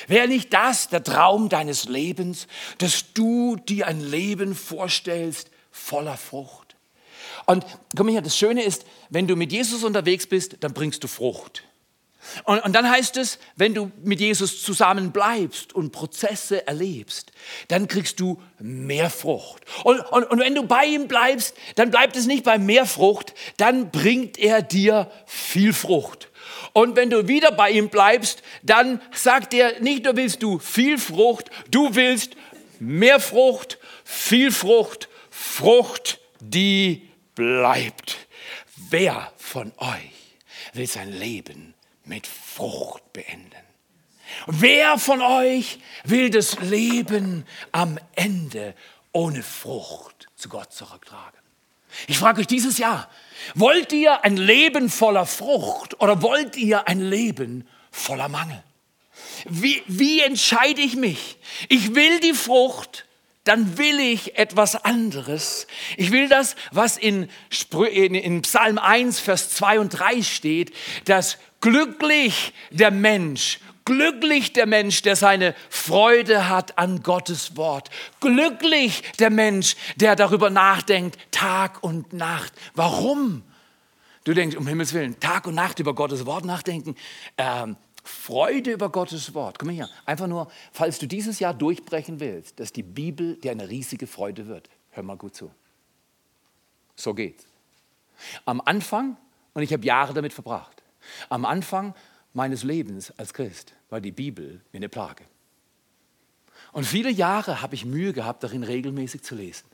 Wäre 0.07 0.29
nicht 0.29 0.53
das 0.53 0.89
der 0.89 1.03
Traum 1.03 1.49
deines 1.49 1.85
Lebens, 1.85 2.47
dass 2.79 3.13
du 3.15 3.57
dir 3.57 3.87
ein 3.87 4.01
Leben 4.01 4.55
vorstellst 4.55 5.51
voller 5.71 6.17
Frucht? 6.17 6.62
Und 7.47 7.65
komm 7.97 8.09
her, 8.09 8.23
das 8.23 8.37
Schöne 8.37 8.63
ist, 8.63 8.85
wenn 9.11 9.27
du 9.27 9.37
mit 9.37 9.53
Jesus 9.53 9.85
unterwegs 9.85 10.27
bist, 10.27 10.57
dann 10.61 10.73
bringst 10.73 11.03
du 11.05 11.09
Frucht. 11.09 11.65
Und, 12.45 12.61
und, 12.61 12.73
dann 12.73 12.89
heißt 12.89 13.17
es, 13.17 13.39
wenn 13.57 13.75
du 13.75 13.91
mit 14.05 14.21
Jesus 14.21 14.63
zusammen 14.63 15.11
bleibst 15.11 15.73
und 15.73 15.91
Prozesse 15.91 16.67
erlebst, 16.67 17.33
dann 17.69 17.89
kriegst 17.89 18.21
du 18.21 18.41
mehr 18.61 19.11
Frucht. 19.11 19.65
Und, 19.83 20.01
und, 20.01 20.25
und 20.25 20.39
wenn 20.39 20.55
du 20.55 20.63
bei 20.63 20.85
ihm 20.85 21.09
bleibst, 21.09 21.57
dann 21.75 21.91
bleibt 21.91 22.17
es 22.17 22.27
nicht 22.27 22.45
bei 22.45 22.59
mehr 22.59 22.87
Frucht, 22.87 23.35
dann 23.57 23.91
bringt 23.91 24.39
er 24.39 24.63
dir 24.63 25.11
viel 25.27 25.73
Frucht. 25.73 26.29
Und 26.73 26.97
wenn 26.97 27.11
du 27.11 27.29
wieder 27.29 27.53
bei 27.53 27.71
ihm 27.71 27.89
bleibst, 27.89 28.43
dann 28.63 29.01
sagt 29.13 29.53
er, 29.53 29.81
nicht 29.81 30.05
nur 30.05 30.17
willst 30.17 30.43
du 30.43 30.59
viel 30.59 30.99
Frucht, 30.99 31.51
du 31.71 31.95
willst 31.95 32.37
mehr 32.79 33.21
Frucht, 33.21 33.79
viel 34.05 34.53
Frucht, 34.53 35.09
Frucht, 35.31 36.21
die 36.41 37.09
bleibt. 37.35 38.17
Wer 38.77 39.33
von 39.37 39.73
euch 39.79 40.37
will 40.73 40.87
sein 40.87 41.13
Leben 41.13 41.75
mit 42.05 42.27
Frucht 42.27 43.13
beenden? 43.13 43.51
Wer 44.47 44.99
von 44.99 45.21
euch 45.21 45.79
will 46.05 46.31
das 46.31 46.59
Leben 46.61 47.47
am 47.71 47.99
Ende 48.15 48.75
ohne 49.13 49.43
Frucht 49.43 50.29
zu 50.37 50.49
Gott 50.49 50.73
zurücktragen? 50.73 51.39
Ich 52.07 52.19
frage 52.19 52.41
euch 52.41 52.47
dieses 52.47 52.79
Jahr, 52.79 53.11
wollt 53.55 53.93
ihr 53.93 54.25
ein 54.25 54.37
Leben 54.37 54.89
voller 54.89 55.27
Frucht 55.27 56.01
oder 56.01 56.23
wollt 56.23 56.57
ihr 56.57 56.89
ein 56.89 57.01
Leben 57.01 57.69
voller 57.91 58.29
Mangel? 58.29 58.63
Wie, 59.45 59.83
wie 59.87 60.21
entscheide 60.21 60.81
ich 60.81 60.97
mich? 60.97 61.37
Ich 61.69 61.95
will 61.95 62.21
die 62.21 62.33
Frucht, 62.33 63.07
dann 63.45 63.77
will 63.77 63.99
ich 63.99 64.39
etwas 64.39 64.85
anderes. 64.85 65.67
Ich 65.97 66.13
will 66.13 66.29
das, 66.29 66.55
was 66.71 66.97
in, 66.97 67.29
in, 67.71 68.43
Psalm 68.43 68.79
1, 68.79 69.19
Vers 69.19 69.51
2 69.51 69.81
und 69.81 69.89
3 69.91 70.23
steht, 70.23 70.73
dass 71.07 71.39
glücklich 71.61 72.53
der 72.71 72.93
Mensch, 72.93 73.59
glücklich 73.85 74.53
der 74.53 74.67
Mensch, 74.67 75.03
der 75.03 75.17
seine 75.17 75.57
Freude 75.71 76.49
hat 76.49 76.79
an 76.79 77.03
Gottes 77.03 77.57
Wort. 77.57 77.91
Glücklich 78.21 79.03
der 79.19 79.31
Mensch, 79.31 79.75
der 79.97 80.15
darüber 80.15 80.51
nachdenkt, 80.51 81.19
Tag 81.33 81.83
und 81.83 82.13
Nacht. 82.13 82.53
Warum? 82.75 83.43
Du 84.25 84.35
denkst, 84.35 84.57
um 84.57 84.69
Himmels 84.69 84.93
Willen, 84.93 85.19
Tag 85.19 85.49
und 85.49 85.57
Nacht 85.57 85.81
über 85.81 85.95
Gottes 85.95 86.27
Wort 86.27 86.45
nachdenken. 86.45 86.95
Ähm, 87.37 87.77
Freude 88.03 88.73
über 88.73 88.91
Gottes 88.91 89.35
Wort. 89.35 89.59
Komm 89.59 89.71
her, 89.71 89.89
einfach 90.05 90.27
nur, 90.27 90.51
falls 90.73 90.99
du 90.99 91.07
dieses 91.07 91.39
Jahr 91.39 91.55
durchbrechen 91.55 92.21
willst, 92.21 92.59
dass 92.59 92.73
die 92.73 92.83
Bibel 92.83 93.37
dir 93.37 93.53
eine 93.53 93.69
riesige 93.69 94.07
Freude 94.07 94.49
wird. 94.49 94.69
Hör 94.91 95.03
mal 95.03 95.17
gut 95.17 95.35
zu. 95.35 95.51
So 96.97 97.15
geht's. 97.15 97.47
Am 98.45 98.61
Anfang, 98.61 99.17
und 99.55 99.63
ich 99.63 99.73
habe 99.73 99.85
Jahre 99.85 100.15
damit 100.15 100.33
verbracht, 100.33 100.83
am 101.29 101.45
Anfang 101.45 101.95
meines 102.33 102.63
Lebens 102.63 103.13
als 103.19 103.35
Christ 103.35 103.75
war 103.91 104.01
die 104.01 104.13
Bibel 104.13 104.61
mir 104.73 104.79
eine 104.79 104.89
Plage. 104.89 105.25
Und 106.73 106.85
viele 106.85 107.11
Jahre 107.11 107.61
habe 107.61 107.75
ich 107.75 107.85
Mühe 107.85 108.13
gehabt, 108.13 108.43
darin 108.43 108.63
regelmäßig 108.63 109.23
zu 109.23 109.35
lesen. 109.35 109.67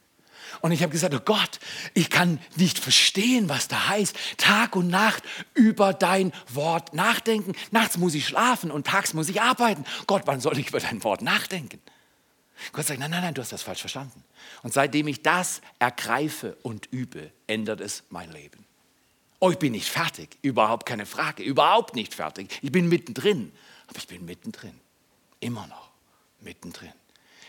Und 0.61 0.73
ich 0.73 0.83
habe 0.83 0.93
gesagt, 0.93 1.15
oh 1.15 1.21
Gott, 1.21 1.61
ich 1.95 2.11
kann 2.11 2.41
nicht 2.57 2.79
verstehen, 2.79 3.49
was 3.49 3.69
da 3.69 3.89
heißt. 3.89 4.17
Tag 4.37 4.77
und 4.77 4.89
Nacht 4.89 5.23
über 5.55 5.93
dein 5.93 6.33
Wort 6.49 6.95
nachdenken. 6.95 7.55
Nachts 7.71 7.99
muss 7.99 8.15
ich 8.15 8.27
schlafen 8.27 8.71
und 8.71 8.87
tags 8.87 9.15
muss 9.15 9.29
ich 9.29 9.41
arbeiten. 9.41 9.85
Gott, 10.07 10.23
wann 10.27 10.41
soll 10.41 10.59
ich 10.59 10.69
über 10.69 10.81
dein 10.81 11.03
Wort 11.05 11.23
nachdenken? 11.23 11.81
Gott 12.73 12.87
sagt, 12.87 12.99
nein, 12.99 13.11
nein, 13.11 13.23
nein, 13.23 13.35
du 13.35 13.43
hast 13.43 13.53
das 13.53 13.63
falsch 13.63 13.81
verstanden. 13.81 14.25
Und 14.63 14.73
seitdem 14.73 15.07
ich 15.09 15.23
das 15.23 15.61
ergreife 15.79 16.57
und 16.63 16.87
übe, 16.87 17.31
ändert 17.47 17.81
es 17.81 18.05
mein 18.11 18.31
Leben. 18.33 18.65
Oh, 19.41 19.51
ich 19.51 19.59
bin 19.59 19.73
nicht 19.73 19.89
fertig, 19.89 20.37
überhaupt 20.43 20.85
keine 20.85 21.07
Frage, 21.07 21.45
überhaupt 21.45 21.95
nicht 21.95 22.15
fertig. 22.15 22.59
Ich 22.61 22.73
bin 22.73 22.89
mittendrin, 22.89 23.53
aber 23.87 23.99
ich 23.99 24.09
bin 24.09 24.25
mittendrin, 24.25 24.75
immer 25.39 25.67
noch 25.69 25.91
mittendrin. 26.41 26.93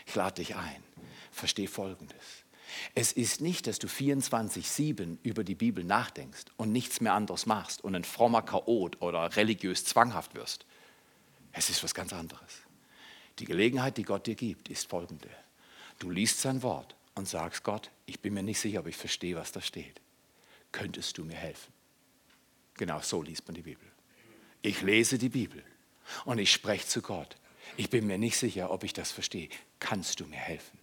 Ich 0.06 0.14
lade 0.14 0.36
dich 0.36 0.54
ein, 0.54 0.82
verstehe 1.32 1.68
Folgendes. 1.68 2.16
Es 2.94 3.12
ist 3.12 3.40
nicht, 3.40 3.66
dass 3.66 3.78
du 3.78 3.86
24-7 3.86 5.18
über 5.22 5.44
die 5.44 5.54
Bibel 5.54 5.84
nachdenkst 5.84 6.46
und 6.56 6.72
nichts 6.72 7.00
mehr 7.00 7.14
anderes 7.14 7.46
machst 7.46 7.82
und 7.82 7.94
ein 7.94 8.04
frommer 8.04 8.42
Chaot 8.42 9.00
oder 9.00 9.36
religiös 9.36 9.84
zwanghaft 9.84 10.34
wirst. 10.34 10.66
Es 11.52 11.70
ist 11.70 11.82
was 11.82 11.94
ganz 11.94 12.12
anderes. 12.12 12.62
Die 13.38 13.44
Gelegenheit, 13.44 13.96
die 13.96 14.02
Gott 14.02 14.26
dir 14.26 14.34
gibt, 14.34 14.68
ist 14.68 14.88
folgende. 14.88 15.28
Du 15.98 16.10
liest 16.10 16.40
sein 16.40 16.62
Wort 16.62 16.94
und 17.14 17.28
sagst 17.28 17.64
Gott, 17.64 17.90
ich 18.06 18.20
bin 18.20 18.34
mir 18.34 18.42
nicht 18.42 18.60
sicher, 18.60 18.80
ob 18.80 18.86
ich 18.86 18.96
verstehe, 18.96 19.36
was 19.36 19.52
da 19.52 19.60
steht. 19.60 20.00
Könntest 20.72 21.18
du 21.18 21.24
mir 21.24 21.36
helfen? 21.36 21.72
Genau 22.74 23.00
so 23.00 23.22
liest 23.22 23.46
man 23.46 23.54
die 23.54 23.62
Bibel. 23.62 23.86
Ich 24.62 24.82
lese 24.82 25.18
die 25.18 25.28
Bibel 25.28 25.62
und 26.24 26.38
ich 26.38 26.52
spreche 26.52 26.86
zu 26.86 27.02
Gott. 27.02 27.36
Ich 27.76 27.90
bin 27.90 28.06
mir 28.06 28.18
nicht 28.18 28.36
sicher, 28.36 28.70
ob 28.70 28.84
ich 28.84 28.92
das 28.92 29.10
verstehe. 29.10 29.48
Kannst 29.78 30.20
du 30.20 30.26
mir 30.26 30.36
helfen? 30.36 30.78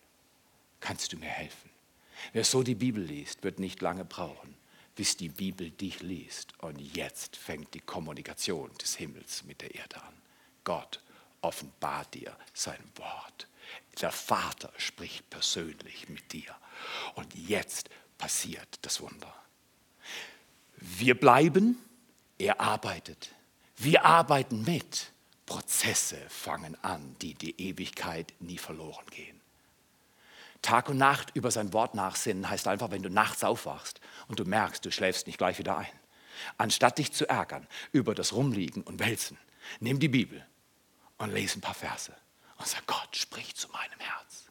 Kannst 0.80 1.14
du 1.14 1.18
mir 1.18 1.30
helfen? 1.30 1.67
Wer 2.34 2.44
so 2.44 2.64
die 2.64 2.76
Bibel 2.76 3.04
liest, 3.04 3.44
wird 3.44 3.60
nicht 3.60 3.82
lange 3.82 4.06
brauchen, 4.06 4.56
bis 4.96 5.18
die 5.18 5.30
Bibel 5.30 5.72
dich 5.72 6.02
liest. 6.02 6.54
Und 6.60 6.80
jetzt 6.80 7.36
fängt 7.36 7.74
die 7.74 7.80
Kommunikation 7.80 8.72
des 8.82 8.96
Himmels 8.96 9.44
mit 9.44 9.62
der 9.62 9.76
Erde 9.76 10.02
an. 10.02 10.14
Gott 10.64 11.02
offenbart 11.42 12.14
dir 12.14 12.36
sein 12.54 12.84
Wort. 12.96 13.48
Der 14.02 14.12
Vater 14.12 14.72
spricht 14.78 15.30
persönlich 15.30 16.10
mit 16.10 16.34
dir. 16.34 16.56
Und 17.16 17.34
jetzt 17.36 17.90
passiert 18.18 18.80
das 18.82 19.02
Wunder. 19.02 19.34
Wir 20.78 21.20
bleiben, 21.20 21.78
er 22.38 22.60
arbeitet. 22.60 23.32
Wir 23.78 24.06
arbeiten 24.06 24.64
mit. 24.64 25.12
Prozesse 25.46 26.18
fangen 26.30 26.76
an, 26.84 27.16
die 27.22 27.34
die 27.34 27.60
Ewigkeit 27.70 28.34
nie 28.40 28.58
verloren 28.58 29.06
gehen. 29.10 29.37
Tag 30.62 30.90
und 30.90 30.98
Nacht 30.98 31.36
über 31.36 31.52
sein 31.52 31.74
Wort 31.74 31.96
nachsinnen 31.96 32.50
heißt 32.50 32.68
einfach, 32.68 32.92
wenn 32.92 33.04
du 33.04 33.10
nachts 33.10 33.44
aufwachst 33.44 34.02
und 34.28 34.40
du 34.40 34.46
merkst, 34.46 34.84
du 34.86 34.92
schläfst 34.92 35.28
nicht 35.28 35.38
gleich 35.38 35.60
wieder 35.60 35.78
ein. 35.78 35.88
Anstatt 36.58 36.98
dich 36.98 37.14
zu 37.14 37.28
ärgern 37.28 37.68
über 37.92 38.14
das 38.16 38.34
Rumliegen 38.34 38.84
und 38.84 39.00
Wälzen, 39.00 39.38
nimm 39.80 40.00
die 40.00 40.08
Bibel 40.08 40.46
und 41.18 41.34
lese 41.34 41.60
ein 41.60 41.62
paar 41.62 41.74
Verse 41.74 42.16
und 42.58 42.68
sag, 42.68 42.86
Gott 42.86 43.16
spricht 43.16 43.58
zu 43.58 43.70
meinem 43.70 44.00
Herz. 44.00 44.46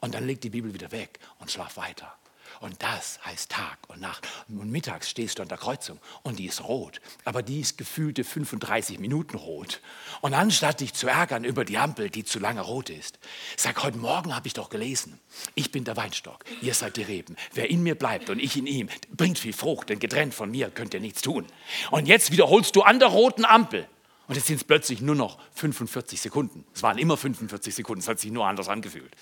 Und 0.00 0.14
dann 0.14 0.26
leg 0.26 0.40
die 0.40 0.50
Bibel 0.50 0.72
wieder 0.72 0.92
weg 0.92 1.18
und 1.38 1.50
schlaf 1.50 1.76
weiter. 1.76 2.16
Und 2.60 2.82
das 2.82 3.18
heißt 3.24 3.50
Tag 3.50 3.78
und 3.88 4.00
Nacht. 4.00 4.26
Und 4.48 4.70
mittags 4.70 5.10
stehst 5.10 5.38
du 5.38 5.42
an 5.42 5.48
der 5.48 5.58
Kreuzung 5.58 5.98
und 6.22 6.38
die 6.38 6.46
ist 6.46 6.62
rot. 6.64 7.00
Aber 7.24 7.42
die 7.42 7.60
ist 7.60 7.78
gefühlte 7.78 8.24
35 8.24 8.98
Minuten 8.98 9.36
rot. 9.36 9.80
Und 10.20 10.34
anstatt 10.34 10.80
dich 10.80 10.94
zu 10.94 11.08
ärgern 11.08 11.44
über 11.44 11.64
die 11.64 11.78
Ampel, 11.78 12.10
die 12.10 12.24
zu 12.24 12.38
lange 12.38 12.60
rot 12.60 12.90
ist, 12.90 13.18
sag, 13.56 13.82
heute 13.82 13.98
Morgen 13.98 14.34
habe 14.34 14.46
ich 14.46 14.54
doch 14.54 14.70
gelesen, 14.70 15.18
ich 15.54 15.72
bin 15.72 15.84
der 15.84 15.96
Weinstock, 15.96 16.44
ihr 16.60 16.74
seid 16.74 16.96
die 16.96 17.02
Reben. 17.02 17.36
Wer 17.54 17.70
in 17.70 17.82
mir 17.82 17.94
bleibt 17.94 18.30
und 18.30 18.38
ich 18.38 18.56
in 18.56 18.66
ihm, 18.66 18.88
bringt 19.10 19.38
viel 19.38 19.52
Frucht, 19.52 19.88
denn 19.88 19.98
getrennt 19.98 20.34
von 20.34 20.50
mir 20.50 20.70
könnt 20.70 20.94
ihr 20.94 21.00
nichts 21.00 21.22
tun. 21.22 21.46
Und 21.90 22.06
jetzt 22.06 22.30
wiederholst 22.32 22.76
du 22.76 22.82
an 22.82 22.98
der 22.98 23.08
roten 23.08 23.44
Ampel. 23.44 23.86
Und 24.28 24.36
jetzt 24.36 24.46
sind 24.46 24.56
es 24.56 24.64
plötzlich 24.64 25.00
nur 25.00 25.14
noch 25.14 25.38
45 25.54 26.20
Sekunden. 26.20 26.64
Es 26.74 26.82
waren 26.82 26.98
immer 26.98 27.16
45 27.16 27.74
Sekunden, 27.74 28.00
es 28.00 28.08
hat 28.08 28.20
sich 28.20 28.30
nur 28.30 28.46
anders 28.46 28.68
angefühlt. 28.68 29.14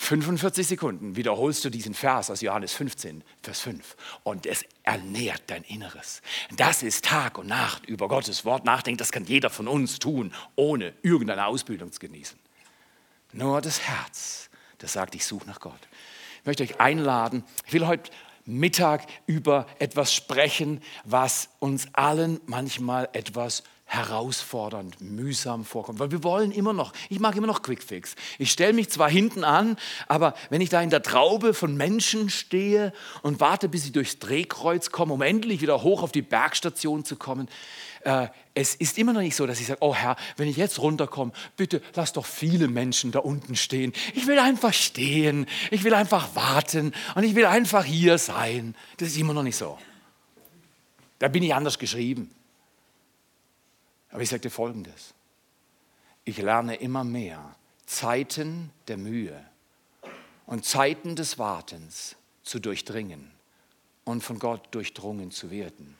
45 0.00 0.66
Sekunden 0.66 1.16
wiederholst 1.16 1.64
du 1.64 1.70
diesen 1.70 1.92
Vers 1.92 2.30
aus 2.30 2.40
Johannes 2.40 2.72
15, 2.72 3.22
Vers 3.42 3.60
5 3.60 3.96
und 4.22 4.46
es 4.46 4.64
ernährt 4.84 5.42
dein 5.48 5.64
Inneres. 5.64 6.22
Das 6.56 6.84
ist 6.84 7.04
Tag 7.04 7.36
und 7.36 7.48
Nacht 7.48 7.84
über 7.84 8.08
Gottes 8.08 8.44
Wort 8.44 8.64
nachdenken. 8.64 8.96
Das 8.96 9.10
kann 9.10 9.24
jeder 9.24 9.50
von 9.50 9.66
uns 9.66 9.98
tun, 9.98 10.32
ohne 10.54 10.94
irgendeine 11.02 11.46
Ausbildung 11.46 11.92
zu 11.92 11.98
genießen. 11.98 12.38
Nur 13.32 13.60
das 13.60 13.82
Herz, 13.82 14.48
das 14.78 14.94
sagt, 14.94 15.16
ich 15.16 15.26
suche 15.26 15.46
nach 15.46 15.60
Gott. 15.60 15.88
Ich 16.40 16.46
möchte 16.46 16.62
euch 16.62 16.80
einladen, 16.80 17.44
ich 17.66 17.72
will 17.72 17.86
heute 17.86 18.10
Mittag 18.46 19.06
über 19.26 19.66
etwas 19.80 20.14
sprechen, 20.14 20.80
was 21.04 21.50
uns 21.58 21.88
allen 21.92 22.40
manchmal 22.46 23.10
etwas 23.12 23.64
herausfordernd, 23.90 25.00
mühsam 25.00 25.64
vorkommt. 25.64 25.98
Weil 25.98 26.10
wir 26.10 26.22
wollen 26.22 26.52
immer 26.52 26.74
noch, 26.74 26.92
ich 27.08 27.20
mag 27.20 27.34
immer 27.36 27.46
noch 27.46 27.62
Quickfix. 27.62 28.16
Ich 28.38 28.52
stelle 28.52 28.74
mich 28.74 28.90
zwar 28.90 29.08
hinten 29.08 29.44
an, 29.44 29.78
aber 30.06 30.34
wenn 30.50 30.60
ich 30.60 30.68
da 30.68 30.82
in 30.82 30.90
der 30.90 31.02
Traube 31.02 31.54
von 31.54 31.74
Menschen 31.74 32.28
stehe 32.28 32.92
und 33.22 33.40
warte, 33.40 33.70
bis 33.70 33.84
sie 33.84 33.90
durchs 33.92 34.18
Drehkreuz 34.18 34.90
kommen, 34.90 35.10
um 35.10 35.22
endlich 35.22 35.62
wieder 35.62 35.82
hoch 35.82 36.02
auf 36.02 36.12
die 36.12 36.20
Bergstation 36.20 37.06
zu 37.06 37.16
kommen, 37.16 37.48
äh, 38.02 38.28
es 38.52 38.74
ist 38.74 38.98
immer 38.98 39.14
noch 39.14 39.22
nicht 39.22 39.36
so, 39.36 39.46
dass 39.46 39.58
ich 39.58 39.66
sage, 39.66 39.80
oh 39.80 39.94
Herr, 39.94 40.16
wenn 40.36 40.48
ich 40.48 40.58
jetzt 40.58 40.80
runterkomme, 40.80 41.32
bitte 41.56 41.80
lass 41.94 42.12
doch 42.12 42.26
viele 42.26 42.68
Menschen 42.68 43.10
da 43.10 43.20
unten 43.20 43.56
stehen. 43.56 43.94
Ich 44.14 44.26
will 44.26 44.38
einfach 44.38 44.74
stehen, 44.74 45.46
ich 45.70 45.82
will 45.82 45.94
einfach 45.94 46.34
warten 46.34 46.92
und 47.14 47.22
ich 47.22 47.34
will 47.34 47.46
einfach 47.46 47.84
hier 47.84 48.18
sein. 48.18 48.74
Das 48.98 49.08
ist 49.08 49.16
immer 49.16 49.32
noch 49.32 49.44
nicht 49.44 49.56
so. 49.56 49.78
Da 51.18 51.28
bin 51.28 51.42
ich 51.42 51.54
anders 51.54 51.78
geschrieben. 51.78 52.30
Aber 54.10 54.22
ich 54.22 54.28
sage 54.28 54.42
dir 54.42 54.50
Folgendes. 54.50 55.14
Ich 56.24 56.38
lerne 56.38 56.76
immer 56.76 57.04
mehr, 57.04 57.56
Zeiten 57.86 58.70
der 58.86 58.98
Mühe 58.98 59.42
und 60.46 60.64
Zeiten 60.64 61.16
des 61.16 61.38
Wartens 61.38 62.16
zu 62.42 62.58
durchdringen 62.58 63.30
und 64.04 64.22
von 64.22 64.38
Gott 64.38 64.68
durchdrungen 64.70 65.30
zu 65.30 65.50
werden, 65.50 65.96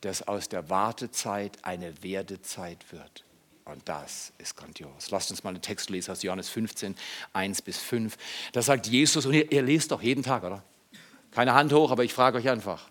dass 0.00 0.26
aus 0.26 0.48
der 0.48 0.70
Wartezeit 0.70 1.58
eine 1.62 2.02
Werdezeit 2.02 2.92
wird. 2.92 3.24
Und 3.64 3.88
das 3.88 4.32
ist 4.38 4.56
grandios. 4.56 5.10
Lasst 5.10 5.30
uns 5.30 5.44
mal 5.44 5.50
einen 5.50 5.62
Text 5.62 5.88
lesen 5.90 6.10
aus 6.10 6.22
Johannes 6.22 6.48
15, 6.48 6.96
1 7.32 7.62
bis 7.62 7.78
5. 7.78 8.16
Da 8.52 8.62
sagt 8.62 8.88
Jesus, 8.88 9.24
und 9.26 9.34
ihr, 9.34 9.50
ihr 9.52 9.62
lest 9.62 9.92
doch 9.92 10.02
jeden 10.02 10.24
Tag, 10.24 10.42
oder? 10.42 10.64
Keine 11.30 11.54
Hand 11.54 11.72
hoch, 11.72 11.90
aber 11.90 12.04
ich 12.04 12.12
frage 12.12 12.38
euch 12.38 12.48
einfach, 12.48 12.90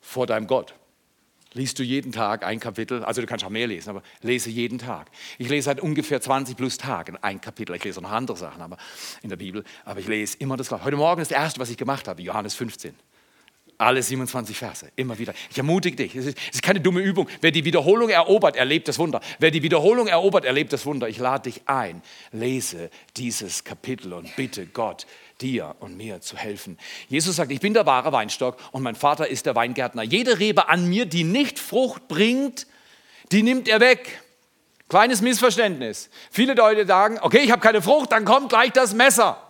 vor 0.00 0.26
deinem 0.26 0.46
Gott, 0.46 0.74
liest 1.52 1.78
du 1.78 1.82
jeden 1.82 2.12
Tag 2.12 2.44
ein 2.44 2.60
Kapitel, 2.60 3.04
also 3.04 3.20
du 3.20 3.26
kannst 3.26 3.44
auch 3.44 3.50
mehr 3.50 3.66
lesen, 3.66 3.90
aber 3.90 4.02
lese 4.22 4.50
jeden 4.50 4.78
Tag. 4.78 5.10
Ich 5.38 5.48
lese 5.48 5.66
seit 5.66 5.80
ungefähr 5.80 6.20
20 6.20 6.56
plus 6.56 6.78
Tagen 6.78 7.16
ein 7.20 7.40
Kapitel. 7.40 7.74
Ich 7.74 7.84
lese 7.84 8.00
noch 8.00 8.10
andere 8.10 8.36
Sachen 8.36 8.62
aber 8.62 8.76
in 9.22 9.30
der 9.30 9.36
Bibel, 9.36 9.64
aber 9.84 10.00
ich 10.00 10.06
lese 10.06 10.36
immer 10.38 10.56
das 10.56 10.68
Gleiche. 10.68 10.84
Heute 10.84 10.96
Morgen 10.96 11.20
ist 11.20 11.30
das 11.30 11.38
erste, 11.38 11.60
was 11.60 11.70
ich 11.70 11.76
gemacht 11.76 12.08
habe, 12.08 12.22
Johannes 12.22 12.54
15. 12.54 12.94
Alle 13.78 14.02
27 14.02 14.58
Verse, 14.58 14.92
immer 14.96 15.18
wieder. 15.18 15.32
Ich 15.50 15.56
ermutige 15.56 15.96
dich, 15.96 16.14
es 16.14 16.26
ist, 16.26 16.38
es 16.50 16.56
ist 16.56 16.62
keine 16.62 16.80
dumme 16.80 17.00
Übung. 17.00 17.28
Wer 17.40 17.50
die 17.50 17.64
Wiederholung 17.64 18.10
erobert, 18.10 18.56
erlebt 18.56 18.88
das 18.88 18.98
Wunder. 18.98 19.22
Wer 19.38 19.50
die 19.50 19.62
Wiederholung 19.62 20.06
erobert, 20.06 20.44
erlebt 20.44 20.74
das 20.74 20.84
Wunder. 20.84 21.08
Ich 21.08 21.16
lade 21.16 21.50
dich 21.50 21.62
ein, 21.66 22.02
lese 22.30 22.90
dieses 23.16 23.64
Kapitel 23.64 24.12
und 24.12 24.36
bitte 24.36 24.66
Gott, 24.66 25.06
dir 25.40 25.76
und 25.80 25.96
mir 25.96 26.20
zu 26.20 26.36
helfen. 26.36 26.78
Jesus 27.08 27.36
sagt, 27.36 27.50
ich 27.50 27.60
bin 27.60 27.74
der 27.74 27.86
wahre 27.86 28.12
Weinstock 28.12 28.56
und 28.72 28.82
mein 28.82 28.94
Vater 28.94 29.28
ist 29.28 29.46
der 29.46 29.54
Weingärtner. 29.54 30.02
Jede 30.02 30.38
Rebe 30.38 30.68
an 30.68 30.88
mir, 30.88 31.06
die 31.06 31.24
nicht 31.24 31.58
Frucht 31.58 32.08
bringt, 32.08 32.66
die 33.32 33.42
nimmt 33.42 33.68
er 33.68 33.80
weg. 33.80 34.22
Kleines 34.88 35.22
Missverständnis. 35.22 36.10
Viele 36.30 36.54
Leute 36.54 36.84
sagen, 36.86 37.18
okay, 37.22 37.38
ich 37.38 37.52
habe 37.52 37.62
keine 37.62 37.80
Frucht, 37.80 38.12
dann 38.12 38.24
kommt 38.24 38.48
gleich 38.48 38.72
das 38.72 38.92
Messer. 38.92 39.40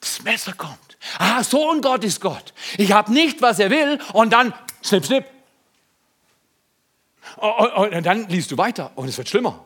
Das 0.00 0.22
Messer 0.22 0.52
kommt. 0.52 0.78
Ah, 1.18 1.42
so 1.42 1.70
ein 1.70 1.80
Gott 1.80 2.04
ist 2.04 2.20
Gott. 2.20 2.54
Ich 2.78 2.92
habe 2.92 3.12
nicht, 3.12 3.42
was 3.42 3.58
er 3.58 3.70
will 3.70 3.98
und 4.12 4.32
dann 4.32 4.54
schnipp, 4.82 5.04
schnipp, 5.04 5.24
und 7.36 8.06
dann 8.06 8.28
liest 8.28 8.50
du 8.50 8.58
weiter 8.58 8.92
und 8.94 9.08
es 9.08 9.18
wird 9.18 9.28
schlimmer. 9.28 9.64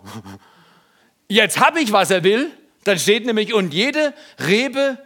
Jetzt 1.28 1.61
habe 1.61 1.81
ich, 1.81 1.92
was 1.92 2.11
er 2.11 2.24
will. 2.24 2.50
Dann 2.85 2.98
steht 2.98 3.26
nämlich, 3.26 3.52
und 3.52 3.74
jede 3.74 4.14
Rebe, 4.38 4.98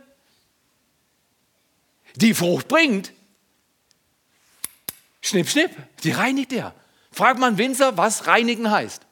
die 2.14 2.34
Frucht 2.34 2.68
bringt, 2.68 3.12
schnipp, 5.20 5.48
schnipp, 5.48 5.70
die 6.04 6.12
reinigt 6.12 6.52
er. 6.52 6.74
Fragt 7.10 7.40
man 7.40 7.58
Winzer, 7.58 7.96
was 7.96 8.26
reinigen 8.26 8.70
heißt. 8.70 9.02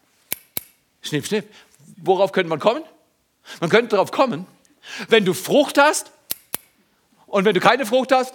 Schnipp, 1.02 1.26
schnipp. 1.26 1.48
Worauf 1.96 2.32
könnte 2.32 2.48
man 2.48 2.60
kommen? 2.60 2.84
Man 3.60 3.70
könnte 3.70 3.88
darauf 3.88 4.12
kommen, 4.12 4.46
wenn 5.08 5.24
du 5.24 5.34
Frucht 5.34 5.76
hast 5.76 6.12
und 7.26 7.44
wenn 7.44 7.54
du 7.54 7.60
keine 7.60 7.86
Frucht 7.86 8.12
hast, 8.12 8.34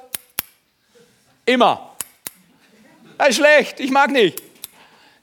immer. 1.45 1.95
Das 3.17 3.29
ist 3.29 3.35
schlecht, 3.37 3.79
ich 3.79 3.91
mag 3.91 4.11
nicht. 4.11 4.41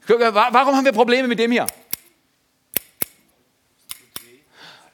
Warum 0.07 0.77
haben 0.77 0.85
wir 0.85 0.93
Probleme 0.93 1.29
mit 1.29 1.39
dem 1.39 1.53
hier? 1.53 1.67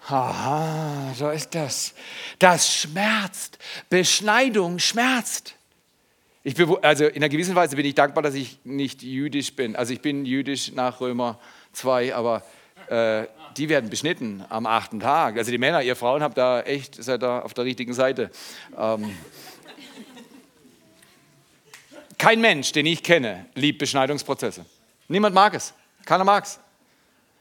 Aha, 0.08 1.12
so 1.14 1.28
ist 1.30 1.54
das. 1.54 1.94
Das 2.38 2.72
schmerzt. 2.72 3.58
Beschneidung 3.90 4.78
schmerzt. 4.78 5.54
Ich 6.44 6.54
bin, 6.54 6.76
also 6.82 7.04
in 7.04 7.16
einer 7.16 7.28
gewissen 7.28 7.54
Weise 7.54 7.76
bin 7.76 7.84
ich 7.84 7.94
dankbar, 7.94 8.22
dass 8.22 8.34
ich 8.34 8.58
nicht 8.64 9.02
jüdisch 9.02 9.54
bin. 9.54 9.76
Also 9.76 9.92
ich 9.92 10.00
bin 10.00 10.24
jüdisch 10.24 10.72
nach 10.72 11.00
Römer 11.00 11.38
2, 11.72 12.14
aber 12.14 12.42
äh, 12.88 13.26
die 13.58 13.68
werden 13.68 13.90
beschnitten 13.90 14.42
am 14.48 14.64
achten 14.64 15.00
Tag. 15.00 15.36
Also 15.36 15.50
die 15.50 15.58
Männer, 15.58 15.82
ihr 15.82 15.96
Frauen 15.96 16.22
habt 16.22 16.38
da 16.38 16.62
echt, 16.62 17.02
seid 17.02 17.22
da 17.22 17.40
auf 17.40 17.52
der 17.52 17.64
richtigen 17.64 17.92
Seite. 17.92 18.30
Ähm, 18.78 19.14
kein 22.16 22.40
Mensch, 22.40 22.72
den 22.72 22.86
ich 22.86 23.02
kenne, 23.02 23.46
liebt 23.54 23.78
Beschneidungsprozesse. 23.78 24.64
Niemand 25.08 25.34
mag 25.34 25.54
es. 25.54 25.74
Keiner 26.04 26.24
mag 26.24 26.44
es. 26.44 26.60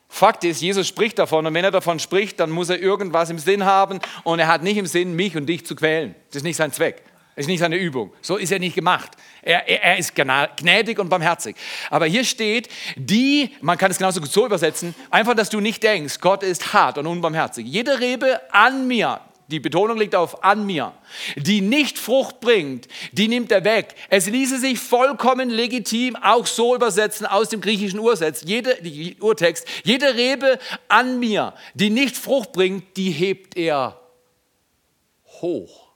Fakt 0.09 0.43
ist, 0.45 0.61
Jesus 0.61 0.87
spricht 0.87 1.19
davon 1.19 1.45
und 1.45 1.53
wenn 1.53 1.65
er 1.65 1.71
davon 1.71 1.99
spricht, 1.99 2.39
dann 2.39 2.49
muss 2.49 2.69
er 2.69 2.79
irgendwas 2.79 3.29
im 3.29 3.39
Sinn 3.39 3.65
haben 3.65 3.99
und 4.23 4.39
er 4.39 4.47
hat 4.47 4.63
nicht 4.63 4.77
im 4.77 4.85
Sinn, 4.85 5.13
mich 5.13 5.35
und 5.35 5.45
dich 5.47 5.65
zu 5.65 5.75
quälen. 5.75 6.15
Das 6.29 6.37
ist 6.37 6.43
nicht 6.43 6.55
sein 6.55 6.71
Zweck. 6.71 7.03
Das 7.35 7.43
ist 7.43 7.49
nicht 7.49 7.59
seine 7.59 7.75
Übung. 7.75 8.11
So 8.21 8.37
ist 8.37 8.51
er 8.51 8.57
nicht 8.57 8.73
gemacht. 8.73 9.11
Er, 9.43 9.67
er, 9.69 9.83
er 9.83 9.97
ist 9.99 10.15
gnädig 10.15 10.97
und 10.97 11.09
barmherzig. 11.09 11.55
Aber 11.91 12.07
hier 12.07 12.23
steht, 12.23 12.67
die, 12.95 13.51
man 13.61 13.77
kann 13.77 13.91
es 13.91 13.99
genauso 13.99 14.21
gut 14.21 14.31
so 14.31 14.45
übersetzen, 14.45 14.95
einfach, 15.11 15.35
dass 15.35 15.49
du 15.49 15.59
nicht 15.59 15.83
denkst, 15.83 16.19
Gott 16.19 16.41
ist 16.41 16.73
hart 16.73 16.97
und 16.97 17.05
unbarmherzig. 17.05 17.67
Jede 17.67 17.99
Rebe 17.99 18.41
an 18.51 18.87
mir, 18.87 19.19
die 19.47 19.59
Betonung 19.61 19.97
liegt 19.97 20.13
auf 20.13 20.43
an 20.43 20.65
mir, 20.65 20.93
die 21.37 21.61
nicht 21.61 21.97
Frucht 21.97 22.41
bringt, 22.41 22.87
die 23.13 23.29
nimmt 23.29 23.51
er 23.51 23.63
weg. 23.63 23.95
Es 24.09 24.27
ließe 24.27 24.59
sich 24.59 24.77
vollkommen 24.77 25.49
legitim 25.49 26.17
auch 26.17 26.45
so 26.45 26.75
übersetzen 26.75 27.25
aus 27.25 27.49
dem 27.49 27.61
griechischen 27.61 27.99
Urtext. 27.99 28.43
Jede, 28.45 28.77
Urtext, 29.21 29.65
jede 29.83 30.15
Rebe 30.15 30.59
an 30.89 31.19
mir, 31.19 31.53
die 31.75 31.89
nicht 31.89 32.17
Frucht 32.17 32.51
bringt, 32.51 32.97
die 32.97 33.11
hebt 33.11 33.55
er 33.55 33.99
hoch. 35.41 35.87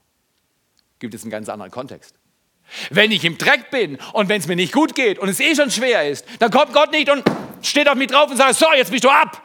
Gibt 1.00 1.14
es 1.14 1.24
einen 1.24 1.32
ganz 1.32 1.50
anderen 1.50 1.72
Kontext. 1.72 2.16
Wenn 2.90 3.12
ich 3.12 3.26
im 3.26 3.38
Dreck 3.38 3.70
bin 3.70 3.98
und 4.14 4.30
wenn 4.30 4.40
es 4.40 4.48
mir 4.48 4.56
nicht 4.56 4.72
gut 4.72 4.96
geht 4.96 5.20
und 5.20 5.28
es 5.28 5.42
eh 5.42 5.56
schon 5.56 5.72
schwer 5.72 6.10
ist, 6.10 6.26
dann 6.40 6.52
kommt 6.52 6.72
Gott 6.74 6.92
nicht 6.92 7.10
und 7.10 7.24
steht 7.62 7.90
auf 7.90 7.96
mich 7.96 8.08
drauf 8.08 8.30
und 8.30 8.38
sagt, 8.38 8.56
so, 8.56 8.68
jetzt 8.74 8.92
bist 8.92 9.04
du 9.04 9.10
ab. 9.10 9.42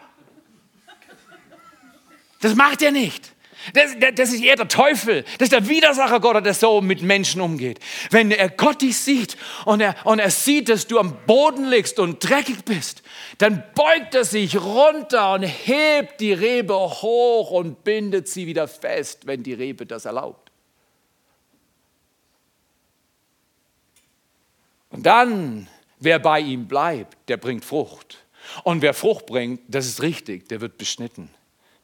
Das 2.40 2.54
macht 2.54 2.82
er 2.82 2.92
nicht. 2.92 3.32
Das, 3.72 3.96
das, 4.14 4.32
ist 4.32 4.42
eher 4.42 4.56
der 4.56 4.68
Teufel. 4.68 5.24
Das 5.38 5.46
ist 5.46 5.52
der 5.52 5.68
Widersacher 5.68 6.20
Gott, 6.20 6.44
der 6.44 6.54
so 6.54 6.80
mit 6.80 7.02
Menschen 7.02 7.40
umgeht. 7.40 7.80
Wenn 8.10 8.30
er 8.30 8.48
Gott 8.48 8.82
dich 8.82 8.96
sieht 8.98 9.36
und 9.64 9.80
er, 9.80 9.96
und 10.04 10.18
er 10.18 10.30
sieht, 10.30 10.68
dass 10.68 10.86
du 10.86 10.98
am 10.98 11.16
Boden 11.26 11.68
liegst 11.68 11.98
und 11.98 12.18
dreckig 12.20 12.64
bist, 12.64 13.02
dann 13.38 13.64
beugt 13.74 14.14
er 14.14 14.24
sich 14.24 14.56
runter 14.56 15.34
und 15.34 15.42
hebt 15.42 16.20
die 16.20 16.32
Rebe 16.32 16.74
hoch 16.74 17.50
und 17.50 17.82
bindet 17.82 18.28
sie 18.28 18.46
wieder 18.46 18.68
fest, 18.68 19.26
wenn 19.26 19.42
die 19.42 19.54
Rebe 19.54 19.86
das 19.86 20.04
erlaubt. 20.04 20.50
Und 24.90 25.04
dann, 25.04 25.68
wer 25.98 26.18
bei 26.18 26.40
ihm 26.40 26.68
bleibt, 26.68 27.16
der 27.28 27.36
bringt 27.36 27.64
Frucht. 27.64 28.24
Und 28.62 28.80
wer 28.80 28.94
Frucht 28.94 29.26
bringt, 29.26 29.60
das 29.66 29.86
ist 29.86 30.02
richtig, 30.02 30.48
der 30.48 30.60
wird 30.60 30.78
beschnitten 30.78 31.30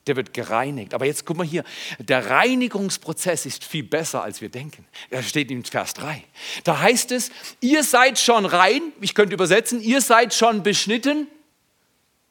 der 0.06 0.16
wird 0.16 0.34
gereinigt. 0.34 0.94
Aber 0.94 1.06
jetzt 1.06 1.24
guck 1.24 1.36
mal 1.36 1.46
hier, 1.46 1.64
der 1.98 2.28
Reinigungsprozess 2.30 3.46
ist 3.46 3.64
viel 3.64 3.84
besser, 3.84 4.22
als 4.22 4.40
wir 4.40 4.48
denken. 4.48 4.84
Er 5.10 5.22
steht 5.22 5.50
in 5.50 5.64
Vers 5.64 5.94
3. 5.94 6.24
Da 6.64 6.80
heißt 6.80 7.12
es, 7.12 7.30
ihr 7.60 7.84
seid 7.84 8.18
schon 8.18 8.46
rein, 8.46 8.82
ich 9.00 9.14
könnte 9.14 9.34
übersetzen, 9.34 9.80
ihr 9.80 10.00
seid 10.00 10.34
schon 10.34 10.62
beschnitten. 10.62 11.28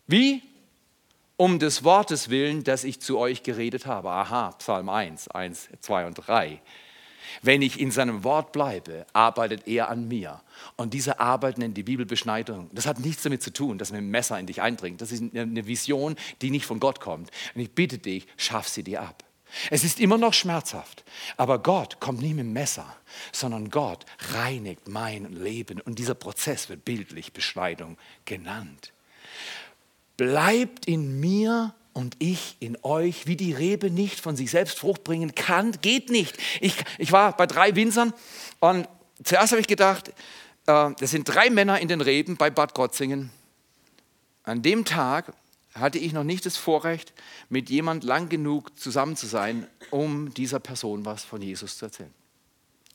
Wie? 0.08 0.42
Um 1.38 1.58
des 1.60 1.84
Wortes 1.84 2.30
willen, 2.30 2.64
das 2.64 2.84
ich 2.84 3.00
zu 3.00 3.18
euch 3.18 3.44
geredet 3.44 3.86
habe. 3.86 4.10
Aha, 4.10 4.52
Psalm 4.60 4.90
1, 4.90 5.30
1, 5.30 5.70
2 5.80 6.06
und 6.06 6.14
3. 6.16 6.62
Wenn 7.42 7.62
ich 7.62 7.80
in 7.80 7.92
seinem 7.92 8.24
Wort 8.24 8.52
bleibe, 8.52 9.06
arbeitet 9.14 9.68
er 9.68 9.90
an 9.90 10.08
mir. 10.08 10.42
Und 10.76 10.94
diese 10.94 11.20
Arbeit 11.20 11.58
nennt 11.58 11.78
die 11.78 11.84
Bibel 11.84 12.06
Beschneidung. 12.06 12.70
Das 12.74 12.86
hat 12.86 13.00
nichts 13.00 13.24
damit 13.24 13.42
zu 13.42 13.52
tun, 13.52 13.78
dass 13.78 13.92
ein 13.92 14.10
Messer 14.10 14.40
in 14.40 14.48
dich 14.48 14.62
eindringt. 14.62 15.02
Das 15.02 15.12
ist 15.12 15.24
eine 15.36 15.68
Vision, 15.68 16.16
die 16.42 16.52
nicht 16.52 16.66
von 16.66 16.80
Gott 16.80 17.00
kommt. 17.00 17.30
Und 17.56 17.62
ich 17.62 17.72
bitte 17.72 17.98
dich, 17.98 18.28
schaff 18.38 18.68
sie 18.68 18.84
dir 18.84 19.02
ab. 19.02 19.24
Es 19.70 19.84
ist 19.84 20.00
immer 20.00 20.18
noch 20.18 20.34
schmerzhaft, 20.34 21.04
aber 21.36 21.60
Gott 21.60 22.00
kommt 22.00 22.22
nie 22.22 22.34
mit 22.34 22.46
dem 22.46 22.54
Messer, 22.54 22.96
sondern 23.34 23.70
Gott 23.70 24.06
reinigt 24.34 24.88
mein 24.88 25.34
Leben. 25.34 25.82
Und 25.82 26.00
dieser 26.00 26.16
Prozess 26.16 26.70
wird 26.70 26.86
bildlich 26.86 27.34
Beschneidung 27.34 27.98
genannt. 28.24 28.94
Bleibt 30.16 30.86
in 30.86 31.20
mir 31.20 31.74
und 31.94 32.16
ich 32.20 32.56
in 32.60 32.78
euch, 32.84 33.28
wie 33.28 33.36
die 33.36 33.54
Rebe 33.54 33.90
nicht 33.90 34.20
von 34.20 34.36
sich 34.36 34.52
selbst 34.52 34.80
Frucht 34.80 35.04
bringen 35.04 35.36
kann, 35.36 35.74
geht 35.82 36.10
nicht. 36.10 36.38
Ich, 36.60 36.76
ich 36.98 37.12
war 37.12 37.36
bei 37.36 37.48
drei 37.48 37.76
Winzern 37.76 38.14
und 38.60 38.88
zuerst 39.24 39.52
habe 39.52 39.62
ich 39.62 39.68
gedacht, 39.68 40.10
äh, 40.68 40.92
das 41.00 41.12
sind 41.12 41.26
drei 41.26 41.50
Männer 41.50 41.80
in 41.80 41.88
den 41.88 42.02
Reben 42.02 42.38
bei 42.38 42.50
Bad 42.50 42.74
Gotzingen. 42.74 43.32
An 44.44 44.62
dem 44.62 44.86
Tag 44.86 45.34
hatte 45.76 46.00
ich 46.00 46.14
noch 46.14 46.24
nicht 46.24 46.46
das 46.46 46.58
Vorrecht, 46.58 47.14
mit 47.50 47.70
jemand 47.70 48.04
lang 48.04 48.30
genug 48.30 48.78
zusammen 48.78 49.16
zu 49.16 49.28
sein, 49.28 49.68
um 49.90 50.34
dieser 50.34 50.60
Person 50.60 51.06
was 51.06 51.24
von 51.24 51.42
Jesus 51.42 51.78
zu 51.78 51.86
erzählen. 51.86 52.14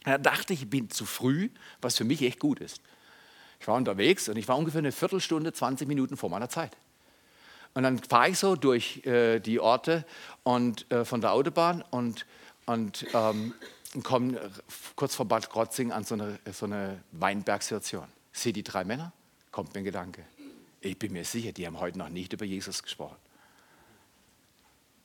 Da 0.04 0.18
dachte 0.18 0.52
ich, 0.52 0.62
ich 0.62 0.70
bin 0.70 0.90
zu 0.90 1.04
früh, 1.04 1.48
was 1.80 1.96
für 1.96 2.04
mich 2.04 2.22
echt 2.22 2.38
gut 2.38 2.61
ist. 2.61 2.80
Ich 3.61 3.66
war 3.66 3.76
unterwegs 3.76 4.28
und 4.28 4.37
ich 4.37 4.46
war 4.46 4.56
ungefähr 4.56 4.80
eine 4.80 4.92
Viertelstunde, 4.92 5.52
20 5.52 5.88
Minuten 5.88 6.16
vor 6.16 6.30
meiner 6.30 6.48
Zeit. 6.48 6.76
Und 7.77 7.83
dann 7.83 7.99
fahre 7.99 8.31
ich 8.31 8.39
so 8.39 8.57
durch 8.57 9.05
äh, 9.05 9.39
die 9.39 9.61
Orte 9.61 10.07
und, 10.45 10.91
äh, 10.91 11.05
von 11.05 11.21
der 11.21 11.33
Autobahn 11.33 11.85
und, 11.91 12.25
und 12.65 13.07
ähm, 13.12 13.53
komme 14.03 14.51
kurz 14.97 15.15
vor 15.15 15.27
Bad 15.27 15.51
Krotzing 15.51 15.93
an 15.93 16.03
so 16.03 16.15
eine, 16.15 16.39
so 16.51 16.65
eine 16.65 17.03
Weinbergsituation. 17.12 18.07
Sehe 18.33 18.55
die 18.55 18.62
drei 18.62 18.85
Männer, 18.85 19.12
kommt 19.51 19.75
mir 19.75 19.81
ein 19.81 19.85
Gedanke. 19.85 20.25
Ich 20.81 20.99
bin 20.99 21.12
mir 21.12 21.27
sicher, 21.27 21.53
die 21.53 21.67
haben 21.67 21.79
heute 21.79 21.99
noch 21.99 22.09
nicht 22.09 22.33
über 22.33 22.47
Jesus 22.47 22.83
gesprochen. 22.83 23.17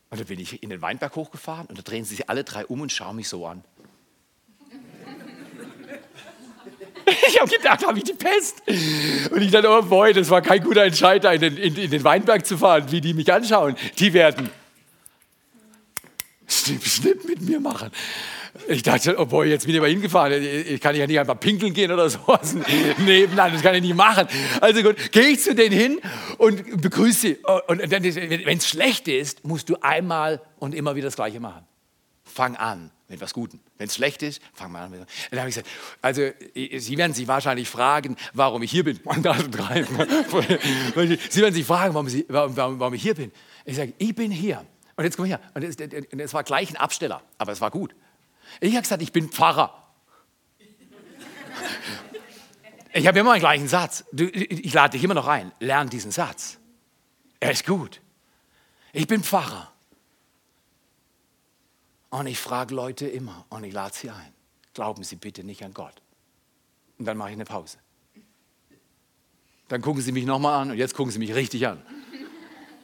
Und 0.09 0.21
dann 0.21 0.27
bin 0.27 0.39
ich 0.39 0.63
in 0.63 0.69
den 0.69 0.81
Weinberg 0.81 1.13
hochgefahren 1.17 1.67
und 1.67 1.77
da 1.77 1.81
drehen 1.81 2.05
sie 2.05 2.15
sich 2.15 2.29
alle 2.29 2.45
drei 2.45 2.65
um 2.65 2.79
und 2.79 2.91
schauen 2.93 3.17
mich 3.17 3.27
so 3.27 3.45
an. 3.47 3.65
Ich 7.27 7.39
habe 7.39 7.49
gedacht, 7.49 7.85
habe 7.85 7.97
ich 7.97 8.03
die 8.03 8.13
Pest. 8.13 8.63
Und 9.31 9.41
ich 9.41 9.51
dachte, 9.51 9.69
oh 9.69 9.81
boy, 9.81 10.13
das 10.13 10.29
war 10.29 10.41
kein 10.41 10.63
guter 10.63 10.83
Entscheider, 10.83 11.33
in 11.33 11.41
den, 11.41 11.57
in, 11.57 11.75
in 11.75 11.91
den 11.91 12.03
Weinberg 12.03 12.45
zu 12.45 12.57
fahren, 12.57 12.85
wie 12.89 13.01
die 13.01 13.13
mich 13.13 13.31
anschauen. 13.31 13.75
Die 13.99 14.13
werden 14.13 14.49
Schnipp, 16.47 17.25
mit 17.25 17.41
mir 17.41 17.59
machen. 17.59 17.91
Ich 18.67 18.83
dachte, 18.83 19.15
oh 19.17 19.25
boy, 19.25 19.49
jetzt 19.49 19.65
bin 19.65 19.73
ich 19.73 19.79
aber 19.79 19.87
hingefahren. 19.87 20.43
Ich 20.43 20.81
kann 20.81 20.95
ja 20.95 21.07
nicht 21.07 21.19
einfach 21.19 21.39
pinkeln 21.39 21.73
gehen 21.73 21.91
oder 21.91 22.09
sowas 22.09 22.55
nebenan. 22.97 23.53
Das 23.53 23.61
kann 23.61 23.75
ich 23.75 23.81
nicht 23.81 23.95
machen. 23.95 24.27
Also 24.59 24.83
gut, 24.83 25.11
gehe 25.11 25.29
ich 25.29 25.41
zu 25.41 25.55
denen 25.55 25.75
hin 25.75 26.01
und 26.37 26.81
begrüße 26.81 27.19
sie. 27.19 27.37
Und 27.67 27.89
wenn 27.89 28.57
es 28.57 28.67
schlecht 28.67 29.07
ist, 29.07 29.45
musst 29.45 29.69
du 29.69 29.77
einmal 29.81 30.41
und 30.59 30.75
immer 30.75 30.95
wieder 30.95 31.07
das 31.07 31.15
Gleiche 31.15 31.39
machen. 31.39 31.65
Fang 32.23 32.55
an 32.55 32.91
mit 33.11 33.21
was 33.21 33.33
Guten. 33.33 33.59
Wenn 33.77 33.87
es 33.87 33.95
schlecht 33.95 34.23
ist, 34.23 34.41
fangen 34.53 34.73
wir 34.73 34.79
an. 34.79 34.91
Dann 34.91 35.39
habe 35.39 35.49
ich 35.49 35.55
gesagt, 35.55 35.69
also 36.01 36.21
Sie 36.55 36.97
werden 36.97 37.13
sich 37.13 37.27
wahrscheinlich 37.27 37.69
fragen, 37.69 38.15
warum 38.33 38.63
ich 38.63 38.71
hier 38.71 38.83
bin. 38.83 38.99
Sie 41.29 41.41
werden 41.41 41.53
sich 41.53 41.65
fragen, 41.65 41.93
warum, 41.93 42.09
Sie, 42.09 42.25
warum, 42.27 42.79
warum 42.79 42.93
ich 42.93 43.01
hier 43.01 43.15
bin. 43.15 43.31
Ich 43.65 43.75
sage, 43.75 43.93
ich 43.97 44.15
bin 44.15 44.31
hier. 44.31 44.65
Und 44.95 45.03
jetzt 45.03 45.17
komm 45.17 45.25
her. 45.25 45.39
Und 45.53 45.63
es 45.63 46.33
war 46.33 46.43
gleich 46.43 46.69
ein 46.69 46.77
Absteller, 46.77 47.21
aber 47.37 47.51
es 47.51 47.61
war 47.61 47.69
gut. 47.69 47.93
Ich 48.59 48.71
habe 48.71 48.81
gesagt, 48.81 49.01
ich 49.01 49.11
bin 49.11 49.29
Pfarrer. 49.29 49.77
Ich 52.93 53.07
habe 53.07 53.19
immer 53.19 53.33
den 53.33 53.39
gleichen 53.39 53.67
Satz. 53.67 54.03
Ich 54.11 54.73
lade 54.73 54.91
dich 54.91 55.03
immer 55.03 55.13
noch 55.13 55.27
ein. 55.27 55.51
Lern 55.59 55.89
diesen 55.89 56.11
Satz. 56.11 56.57
Er 57.39 57.51
ist 57.51 57.65
gut. 57.65 58.01
Ich 58.93 59.07
bin 59.07 59.23
Pfarrer. 59.23 59.71
Und 62.11 62.27
ich 62.27 62.37
frage 62.37 62.75
Leute 62.75 63.07
immer 63.07 63.45
und 63.49 63.63
ich 63.63 63.73
lade 63.73 63.95
sie 63.95 64.09
ein. 64.09 64.33
Glauben 64.73 65.03
Sie 65.03 65.15
bitte 65.15 65.43
nicht 65.43 65.63
an 65.63 65.73
Gott. 65.73 66.01
Und 66.99 67.05
dann 67.05 67.17
mache 67.17 67.29
ich 67.29 67.33
eine 67.33 67.45
Pause. 67.45 67.77
Dann 69.69 69.81
gucken 69.81 70.01
sie 70.01 70.11
mich 70.11 70.25
nochmal 70.25 70.61
an 70.61 70.71
und 70.71 70.77
jetzt 70.77 70.93
gucken 70.93 71.11
sie 71.11 71.19
mich 71.19 71.33
richtig 71.33 71.65
an. 71.65 71.81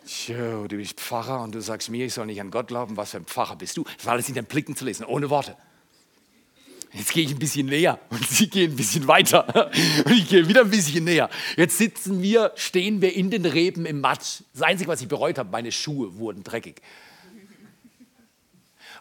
Tjo, 0.06 0.68
du 0.68 0.78
bist 0.78 1.00
Pfarrer 1.00 1.44
und 1.44 1.54
du 1.54 1.62
sagst 1.62 1.90
mir, 1.90 2.06
ich 2.06 2.14
soll 2.14 2.26
nicht 2.26 2.40
an 2.40 2.50
Gott 2.50 2.68
glauben. 2.68 2.96
Was 2.96 3.12
für 3.12 3.18
ein 3.18 3.26
Pfarrer 3.26 3.58
bist 3.58 3.76
du? 3.76 3.84
Das 3.84 4.06
war 4.06 4.14
alles 4.14 4.30
in 4.30 4.36
den 4.36 4.46
Blicken 4.46 4.76
zu 4.76 4.86
lesen, 4.86 5.06
ohne 5.06 5.30
Worte. 5.30 5.58
Jetzt 6.94 7.12
gehe 7.12 7.26
ich 7.26 7.32
ein 7.32 7.40
bisschen 7.40 7.66
näher 7.66 8.00
und 8.10 8.26
sie 8.30 8.50
gehen 8.50 8.72
ein 8.72 8.78
bisschen 8.78 9.08
weiter 9.08 9.70
und 10.06 10.12
ich 10.12 10.30
gehe 10.30 10.48
wieder 10.48 10.62
ein 10.62 10.70
bisschen 10.70 11.04
näher. 11.04 11.30
Jetzt 11.58 11.78
sitzen 11.78 12.22
wir, 12.22 12.54
stehen 12.56 13.02
wir 13.02 13.14
in 13.14 13.30
den 13.30 13.46
Reben 13.46 13.86
im 13.86 14.00
Matsch. 14.00 14.44
Das 14.54 14.62
Einzige, 14.62 14.90
was 14.90 15.02
ich 15.02 15.10
bereut 15.10 15.38
habe, 15.38 15.52
meine 15.52 15.74
Schuhe 15.74 16.18
wurden 16.18 16.44
dreckig. 16.44 16.82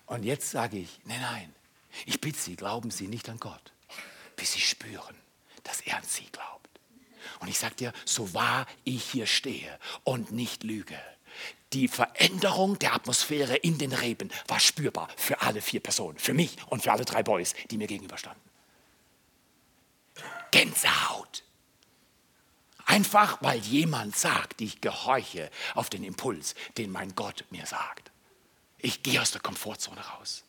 Und 0.06 0.24
jetzt 0.24 0.50
sage 0.50 0.78
ich, 0.78 1.00
nein, 1.04 1.20
nein, 1.20 1.54
ich 2.04 2.20
bitte 2.20 2.38
Sie, 2.38 2.56
glauben 2.56 2.90
Sie 2.90 3.08
nicht 3.08 3.28
an 3.28 3.38
Gott, 3.38 3.72
bis 4.36 4.52
Sie 4.52 4.60
spüren, 4.60 5.16
dass 5.64 5.80
er 5.80 5.96
an 5.96 6.04
Sie 6.04 6.26
glaubt. 6.30 6.80
Und 7.40 7.48
ich 7.48 7.58
sage 7.58 7.74
dir, 7.74 7.92
so 8.04 8.32
wahr 8.34 8.66
ich 8.84 9.04
hier 9.04 9.26
stehe 9.26 9.78
und 10.04 10.30
nicht 10.30 10.62
lüge, 10.62 10.98
die 11.72 11.88
Veränderung 11.88 12.78
der 12.78 12.94
Atmosphäre 12.94 13.56
in 13.56 13.78
den 13.78 13.92
Reben 13.92 14.30
war 14.46 14.60
spürbar 14.60 15.08
für 15.16 15.42
alle 15.42 15.60
vier 15.60 15.80
Personen, 15.80 16.18
für 16.18 16.32
mich 16.32 16.56
und 16.68 16.82
für 16.82 16.92
alle 16.92 17.04
drei 17.04 17.22
Boys, 17.22 17.54
die 17.70 17.76
mir 17.76 17.86
gegenüberstanden. 17.88 18.42
Gänsehaut. 20.52 21.42
Einfach 22.86 23.42
weil 23.42 23.58
jemand 23.58 24.16
sagt, 24.16 24.60
ich 24.60 24.80
gehorche 24.80 25.50
auf 25.74 25.90
den 25.90 26.04
Impuls, 26.04 26.54
den 26.78 26.92
mein 26.92 27.14
Gott 27.16 27.44
mir 27.50 27.66
sagt. 27.66 28.12
Ich 28.86 29.02
gehe 29.02 29.20
aus 29.20 29.32
der 29.32 29.40
Komfortzone 29.40 30.00
raus. 30.00 30.44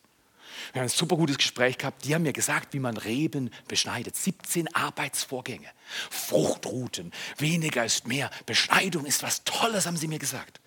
Wir 0.72 0.80
haben 0.80 0.86
ein 0.86 0.96
super 0.96 1.16
gutes 1.16 1.38
Gespräch 1.38 1.76
gehabt. 1.76 2.04
Die 2.04 2.14
haben 2.14 2.22
mir 2.22 2.32
gesagt, 2.32 2.72
wie 2.72 2.78
man 2.78 2.96
Reben 2.96 3.50
beschneidet. 3.66 4.14
17 4.14 4.72
Arbeitsvorgänge, 4.76 5.68
Fruchtrouten, 6.08 7.12
weniger 7.38 7.84
ist 7.84 8.06
mehr. 8.06 8.30
Beschneidung 8.46 9.06
ist 9.06 9.24
was 9.24 9.42
Tolles, 9.42 9.86
haben 9.86 9.96
sie 9.96 10.06
mir 10.06 10.20
gesagt. 10.20 10.60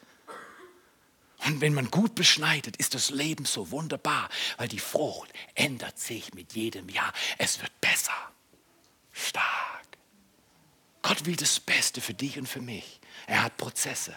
Und 1.45 1.61
wenn 1.61 1.73
man 1.73 1.89
gut 1.89 2.13
beschneidet, 2.13 2.75
ist 2.75 2.93
das 2.93 3.09
Leben 3.09 3.45
so 3.45 3.71
wunderbar, 3.71 4.27
weil 4.57 4.67
die 4.67 4.79
Frucht 4.79 5.31
ändert 5.55 5.97
sich 5.97 6.33
mit 6.33 6.51
jedem 6.51 6.89
Jahr. 6.89 7.13
Es 7.37 7.61
wird 7.61 7.71
besser. 7.79 8.11
Stark. 9.13 9.87
Gott 11.03 11.25
will 11.25 11.37
das 11.37 11.61
Beste 11.61 12.01
für 12.01 12.13
dich 12.13 12.37
und 12.37 12.49
für 12.49 12.61
mich. 12.61 12.99
Er 13.27 13.43
hat 13.43 13.55
Prozesse. 13.55 14.13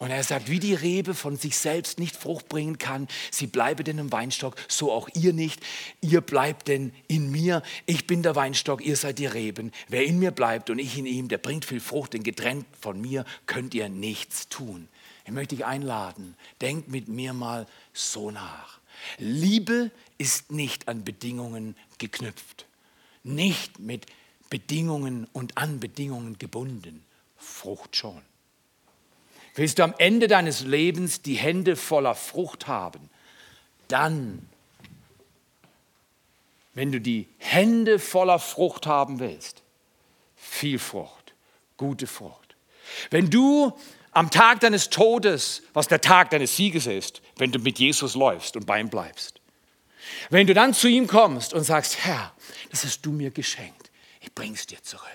Und 0.00 0.10
er 0.10 0.24
sagt, 0.24 0.48
wie 0.48 0.60
die 0.60 0.72
Rebe 0.72 1.14
von 1.14 1.36
sich 1.36 1.58
selbst 1.58 1.98
nicht 1.98 2.16
Frucht 2.16 2.48
bringen 2.48 2.78
kann, 2.78 3.06
sie 3.30 3.46
bleibe 3.46 3.84
denn 3.84 3.98
im 3.98 4.10
Weinstock, 4.10 4.56
so 4.66 4.90
auch 4.90 5.10
ihr 5.12 5.34
nicht. 5.34 5.60
Ihr 6.00 6.22
bleibt 6.22 6.68
denn 6.68 6.94
in 7.06 7.30
mir. 7.30 7.62
Ich 7.84 8.06
bin 8.06 8.22
der 8.22 8.34
Weinstock, 8.34 8.82
ihr 8.82 8.96
seid 8.96 9.18
die 9.18 9.26
Reben. 9.26 9.72
Wer 9.88 10.06
in 10.06 10.18
mir 10.18 10.30
bleibt 10.30 10.70
und 10.70 10.78
ich 10.78 10.96
in 10.96 11.04
ihm, 11.04 11.28
der 11.28 11.36
bringt 11.36 11.66
viel 11.66 11.80
Frucht, 11.80 12.14
denn 12.14 12.22
getrennt 12.22 12.64
von 12.80 12.98
mir 12.98 13.26
könnt 13.44 13.74
ihr 13.74 13.90
nichts 13.90 14.48
tun. 14.48 14.88
Ich 15.26 15.32
möchte 15.32 15.54
dich 15.54 15.66
einladen, 15.66 16.34
denkt 16.62 16.88
mit 16.88 17.08
mir 17.08 17.34
mal 17.34 17.66
so 17.92 18.30
nach. 18.30 18.80
Liebe 19.18 19.90
ist 20.16 20.50
nicht 20.50 20.88
an 20.88 21.04
Bedingungen 21.04 21.76
geknüpft, 21.98 22.64
nicht 23.22 23.78
mit 23.78 24.06
Bedingungen 24.48 25.28
und 25.34 25.58
an 25.58 25.78
Bedingungen 25.78 26.38
gebunden. 26.38 27.04
Frucht 27.36 27.96
schon. 27.96 28.29
Willst 29.54 29.78
du 29.78 29.84
am 29.84 29.94
Ende 29.98 30.28
deines 30.28 30.60
Lebens 30.62 31.22
die 31.22 31.34
Hände 31.34 31.76
voller 31.76 32.14
Frucht 32.14 32.66
haben, 32.66 33.10
dann, 33.88 34.48
wenn 36.74 36.92
du 36.92 37.00
die 37.00 37.28
Hände 37.38 37.98
voller 37.98 38.38
Frucht 38.38 38.86
haben 38.86 39.18
willst, 39.18 39.62
viel 40.36 40.78
Frucht, 40.78 41.34
gute 41.76 42.06
Frucht. 42.06 42.56
Wenn 43.10 43.30
du 43.30 43.76
am 44.12 44.30
Tag 44.30 44.60
deines 44.60 44.90
Todes, 44.90 45.62
was 45.72 45.88
der 45.88 46.00
Tag 46.00 46.30
deines 46.30 46.56
Sieges 46.56 46.86
ist, 46.86 47.22
wenn 47.36 47.52
du 47.52 47.58
mit 47.58 47.78
Jesus 47.78 48.14
läufst 48.14 48.56
und 48.56 48.66
bei 48.66 48.80
ihm 48.80 48.88
bleibst, 48.88 49.40
wenn 50.30 50.46
du 50.46 50.54
dann 50.54 50.74
zu 50.74 50.88
ihm 50.88 51.06
kommst 51.06 51.54
und 51.54 51.64
sagst, 51.64 52.04
Herr, 52.04 52.32
das 52.70 52.84
hast 52.84 53.02
du 53.02 53.12
mir 53.12 53.30
geschenkt, 53.30 53.90
ich 54.20 54.34
bring's 54.34 54.66
dir 54.66 54.82
zurück. 54.82 55.08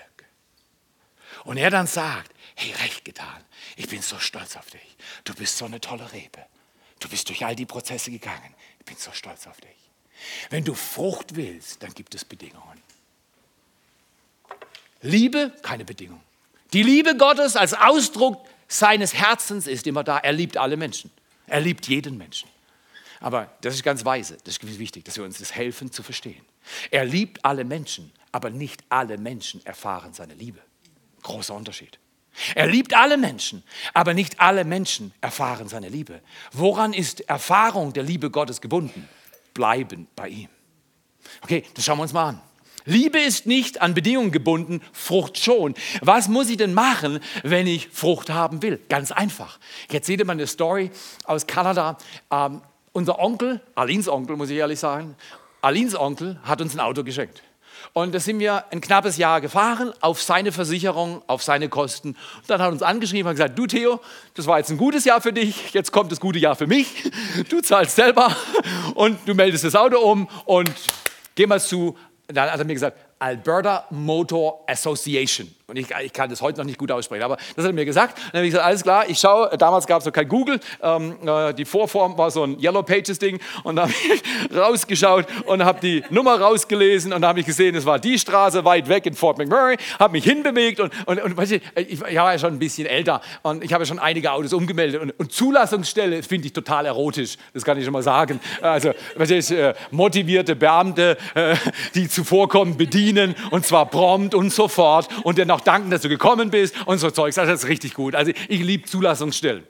Und 1.44 1.58
er 1.58 1.70
dann 1.70 1.86
sagt, 1.86 2.32
hey, 2.56 2.72
recht 2.72 3.04
getan, 3.04 3.44
ich 3.76 3.88
bin 3.88 4.02
so 4.02 4.18
stolz 4.18 4.56
auf 4.56 4.70
dich. 4.70 4.96
Du 5.24 5.34
bist 5.34 5.56
so 5.58 5.66
eine 5.66 5.80
tolle 5.80 6.12
Rebe. 6.12 6.44
Du 6.98 7.08
bist 7.08 7.28
durch 7.28 7.44
all 7.44 7.54
die 7.54 7.66
Prozesse 7.66 8.10
gegangen. 8.10 8.54
Ich 8.80 8.86
bin 8.86 8.96
so 8.96 9.12
stolz 9.12 9.46
auf 9.46 9.60
dich. 9.60 9.70
Wenn 10.50 10.64
du 10.64 10.74
Frucht 10.74 11.36
willst, 11.36 11.82
dann 11.82 11.92
gibt 11.92 12.14
es 12.14 12.24
Bedingungen. 12.24 12.82
Liebe, 15.02 15.52
keine 15.62 15.84
Bedingung. 15.84 16.20
Die 16.72 16.82
Liebe 16.82 17.16
Gottes 17.16 17.54
als 17.54 17.74
Ausdruck 17.74 18.44
seines 18.66 19.14
Herzens 19.14 19.66
ist 19.66 19.86
immer 19.86 20.02
da. 20.02 20.18
Er 20.18 20.32
liebt 20.32 20.56
alle 20.56 20.76
Menschen. 20.76 21.10
Er 21.46 21.60
liebt 21.60 21.86
jeden 21.86 22.16
Menschen. 22.16 22.48
Aber 23.20 23.54
das 23.60 23.74
ist 23.74 23.82
ganz 23.82 24.04
weise, 24.04 24.36
das 24.44 24.56
ist 24.56 24.78
wichtig, 24.78 25.04
dass 25.04 25.16
wir 25.16 25.24
uns 25.24 25.38
das 25.38 25.54
helfen 25.54 25.92
zu 25.92 26.02
verstehen. 26.02 26.44
Er 26.90 27.04
liebt 27.04 27.44
alle 27.44 27.64
Menschen, 27.64 28.12
aber 28.32 28.50
nicht 28.50 28.82
alle 28.88 29.18
Menschen 29.18 29.64
erfahren 29.64 30.12
seine 30.12 30.34
Liebe. 30.34 30.60
Großer 31.22 31.54
Unterschied. 31.54 31.98
Er 32.54 32.66
liebt 32.66 32.94
alle 32.94 33.16
Menschen, 33.16 33.62
aber 33.94 34.14
nicht 34.14 34.40
alle 34.40 34.64
Menschen 34.64 35.12
erfahren 35.20 35.68
seine 35.68 35.88
Liebe. 35.88 36.20
Woran 36.52 36.92
ist 36.92 37.20
Erfahrung 37.28 37.92
der 37.92 38.02
Liebe 38.02 38.30
Gottes 38.30 38.60
gebunden? 38.60 39.08
Bleiben 39.54 40.06
bei 40.14 40.28
ihm. 40.28 40.48
Okay, 41.42 41.64
das 41.74 41.84
schauen 41.84 41.98
wir 41.98 42.02
uns 42.02 42.12
mal 42.12 42.28
an. 42.28 42.40
Liebe 42.84 43.18
ist 43.18 43.46
nicht 43.46 43.82
an 43.82 43.94
Bedingungen 43.94 44.30
gebunden, 44.30 44.80
Frucht 44.92 45.38
schon. 45.38 45.74
Was 46.02 46.28
muss 46.28 46.48
ich 46.48 46.56
denn 46.56 46.72
machen, 46.72 47.18
wenn 47.42 47.66
ich 47.66 47.88
Frucht 47.88 48.30
haben 48.30 48.62
will? 48.62 48.80
Ganz 48.88 49.10
einfach. 49.10 49.58
Jetzt 49.90 50.06
seht 50.06 50.20
ihr 50.20 50.24
mal 50.24 50.34
eine 50.34 50.46
Story 50.46 50.92
aus 51.24 51.48
Kanada. 51.48 51.98
Ähm, 52.30 52.62
unser 52.92 53.18
Onkel, 53.18 53.60
Alins 53.74 54.08
Onkel, 54.08 54.36
muss 54.36 54.50
ich 54.50 54.56
ehrlich 54.56 54.78
sagen, 54.78 55.16
Alins 55.62 55.96
Onkel 55.96 56.38
hat 56.44 56.60
uns 56.60 56.74
ein 56.74 56.80
Auto 56.80 57.02
geschenkt. 57.02 57.42
Und 57.92 58.14
da 58.14 58.20
sind 58.20 58.38
wir 58.38 58.64
ein 58.70 58.80
knappes 58.80 59.16
Jahr 59.16 59.40
gefahren, 59.40 59.92
auf 60.00 60.22
seine 60.22 60.52
Versicherung, 60.52 61.22
auf 61.26 61.42
seine 61.42 61.68
Kosten. 61.68 62.10
Und 62.10 62.48
dann 62.48 62.60
hat 62.60 62.68
er 62.68 62.72
uns 62.72 62.82
angeschrieben 62.82 63.28
und 63.28 63.34
gesagt, 63.34 63.58
du 63.58 63.66
Theo, 63.66 64.00
das 64.34 64.46
war 64.46 64.58
jetzt 64.58 64.70
ein 64.70 64.76
gutes 64.76 65.04
Jahr 65.04 65.20
für 65.20 65.32
dich, 65.32 65.72
jetzt 65.72 65.92
kommt 65.92 66.12
das 66.12 66.20
gute 66.20 66.38
Jahr 66.38 66.56
für 66.56 66.66
mich. 66.66 67.10
Du 67.48 67.60
zahlst 67.60 67.96
selber 67.96 68.34
und 68.94 69.18
du 69.26 69.34
meldest 69.34 69.64
das 69.64 69.74
Auto 69.74 69.98
um 69.98 70.28
und 70.44 70.72
geh 71.34 71.46
mal 71.46 71.60
zu. 71.60 71.96
Dann 72.28 72.50
hat 72.50 72.58
er 72.58 72.64
mir 72.64 72.74
gesagt, 72.74 72.98
Alberta 73.18 73.86
Motor 73.90 74.64
Association. 74.66 75.56
Und 75.68 75.76
ich, 75.76 75.88
ich, 76.04 76.12
kann 76.12 76.30
das 76.30 76.42
heute 76.42 76.58
noch 76.58 76.64
nicht 76.64 76.78
gut 76.78 76.92
aussprechen, 76.92 77.24
aber 77.24 77.36
das 77.56 77.64
hat 77.64 77.72
er 77.72 77.72
mir 77.72 77.84
gesagt. 77.84 78.18
Dann 78.18 78.38
habe 78.38 78.46
ich 78.46 78.52
gesagt, 78.52 78.64
alles 78.64 78.82
klar, 78.84 79.08
ich 79.08 79.18
schaue, 79.18 79.50
damals 79.58 79.88
gab 79.88 79.98
es 79.98 80.06
noch 80.06 80.12
kein 80.12 80.28
Google, 80.28 80.60
ähm, 80.80 81.16
äh, 81.26 81.52
die 81.54 81.64
Vorform 81.64 82.16
war 82.16 82.30
so 82.30 82.44
ein 82.44 82.60
Yellow 82.60 82.84
Pages 82.84 83.18
Ding 83.18 83.40
und 83.64 83.74
da 83.74 83.82
habe 83.82 83.92
ich 83.92 84.56
rausgeschaut 84.56 85.26
und 85.46 85.64
habe 85.64 85.80
die 85.80 86.04
Nummer 86.10 86.40
rausgelesen 86.40 87.12
und 87.12 87.22
da 87.22 87.28
habe 87.28 87.40
ich 87.40 87.46
gesehen, 87.46 87.74
es 87.74 87.84
war 87.84 87.98
die 87.98 88.16
Straße 88.16 88.64
weit 88.64 88.88
weg 88.88 89.06
in 89.06 89.14
Fort 89.14 89.38
McMurray, 89.38 89.76
habe 89.98 90.12
mich 90.12 90.22
hinbewegt 90.22 90.78
und, 90.78 90.92
und, 91.06 91.20
und 91.20 91.36
weißt 91.36 91.52
du, 91.52 91.56
ich, 91.56 91.90
ich, 91.90 92.00
war 92.00 92.32
ja 92.32 92.38
schon 92.38 92.52
ein 92.52 92.60
bisschen 92.60 92.86
älter 92.86 93.20
und 93.42 93.64
ich 93.64 93.72
habe 93.72 93.82
ja 93.82 93.86
schon 93.86 93.98
einige 93.98 94.30
Autos 94.30 94.52
umgemeldet 94.52 95.02
und, 95.02 95.10
und 95.18 95.32
Zulassungsstelle 95.32 96.22
finde 96.22 96.46
ich 96.46 96.52
total 96.52 96.86
erotisch, 96.86 97.38
das 97.54 97.64
kann 97.64 97.76
ich 97.76 97.82
schon 97.82 97.92
mal 97.92 98.04
sagen. 98.04 98.38
Also, 98.62 98.92
weißt 99.16 99.50
du, 99.50 99.68
äh, 99.68 99.74
motivierte 99.90 100.54
Beamte, 100.54 101.16
äh, 101.34 101.56
die 101.96 102.08
zuvorkommen, 102.08 102.76
bedienen 102.76 103.05
und 103.50 103.64
zwar 103.64 103.86
prompt 103.86 104.34
und 104.34 104.50
sofort 104.50 105.08
und 105.24 105.38
dann 105.38 105.50
auch 105.50 105.60
danken, 105.60 105.90
dass 105.90 106.02
du 106.02 106.08
gekommen 106.08 106.50
bist 106.50 106.74
und 106.86 106.98
so 106.98 107.10
Zeugs. 107.10 107.38
Also 107.38 107.52
das 107.52 107.64
ist 107.64 107.68
richtig 107.68 107.94
gut. 107.94 108.14
Also 108.14 108.32
ich 108.48 108.62
liebe 108.62 108.84
Zulassungsstellen. 108.84 109.64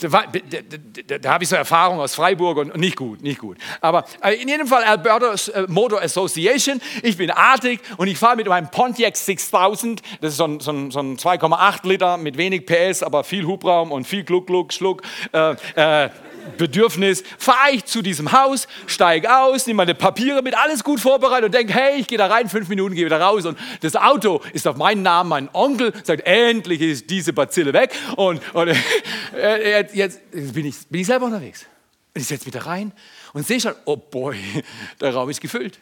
Da, 0.00 1.30
habe 1.30 1.44
ich 1.44 1.50
so 1.50 1.56
Erfahrung 1.56 2.00
aus 2.00 2.14
Freiburg 2.14 2.58
und 2.58 2.76
nicht 2.76 2.96
gut, 2.96 3.22
nicht 3.22 3.38
gut. 3.38 3.58
Aber 3.80 4.04
äh, 4.22 4.34
in 4.34 4.48
jedem 4.48 4.66
Fall 4.66 4.84
Alberta 4.84 5.34
äh, 5.52 5.66
Motor 5.68 6.02
Association. 6.02 6.80
Ich 7.02 7.16
bin 7.16 7.30
artig 7.30 7.80
und 7.96 8.08
ich 8.08 8.18
fahre 8.18 8.36
mit 8.36 8.46
meinem 8.46 8.70
Pontiac 8.70 9.16
6000. 9.16 10.02
Das 10.20 10.32
ist 10.32 10.36
so 10.36 10.44
ein, 10.44 10.60
so 10.60 10.72
ein, 10.72 10.90
so 10.90 11.00
ein 11.00 11.16
2,8 11.16 11.86
Liter 11.86 12.16
mit 12.16 12.36
wenig 12.36 12.66
PS, 12.66 13.02
aber 13.02 13.24
viel 13.24 13.44
Hubraum 13.46 13.92
und 13.92 14.06
viel 14.06 14.24
Gluck, 14.24 14.46
Gluck, 14.46 14.72
Schluck. 14.72 15.02
Äh, 15.32 15.54
äh, 15.74 16.10
Bedürfnis, 16.56 17.22
fahre 17.38 17.72
ich 17.72 17.84
zu 17.84 18.02
diesem 18.02 18.32
Haus, 18.32 18.66
steige 18.86 19.34
aus, 19.36 19.66
nehme 19.66 19.78
meine 19.78 19.94
Papiere 19.94 20.42
mit, 20.42 20.56
alles 20.56 20.84
gut 20.84 21.00
vorbereitet 21.00 21.46
und 21.46 21.54
denke, 21.54 21.72
hey, 21.72 22.00
ich 22.00 22.06
gehe 22.06 22.18
da 22.18 22.26
rein, 22.26 22.48
fünf 22.48 22.68
Minuten, 22.68 22.94
gehe 22.94 23.06
wieder 23.06 23.20
raus. 23.20 23.46
Und 23.46 23.58
das 23.80 23.96
Auto 23.96 24.40
ist 24.52 24.66
auf 24.66 24.76
meinen 24.76 25.02
Namen, 25.02 25.28
mein 25.28 25.48
Onkel 25.52 25.92
sagt, 26.02 26.26
endlich 26.26 26.80
ist 26.80 27.10
diese 27.10 27.32
Bazille 27.32 27.72
weg. 27.72 27.92
Und, 28.16 28.40
und 28.54 28.68
äh, 29.36 29.86
jetzt 29.94 30.20
bin 30.30 30.66
ich, 30.66 30.86
bin 30.88 31.00
ich 31.00 31.06
selber 31.06 31.26
unterwegs. 31.26 31.66
Und 32.14 32.22
ich 32.22 32.26
setze 32.26 32.46
mich 32.46 32.54
da 32.54 32.62
rein 32.62 32.92
und 33.32 33.46
sehe 33.46 33.60
schon, 33.60 33.74
oh 33.84 33.96
boy, 33.96 34.36
der 35.00 35.14
Raum 35.14 35.30
ist 35.30 35.40
gefüllt. 35.40 35.78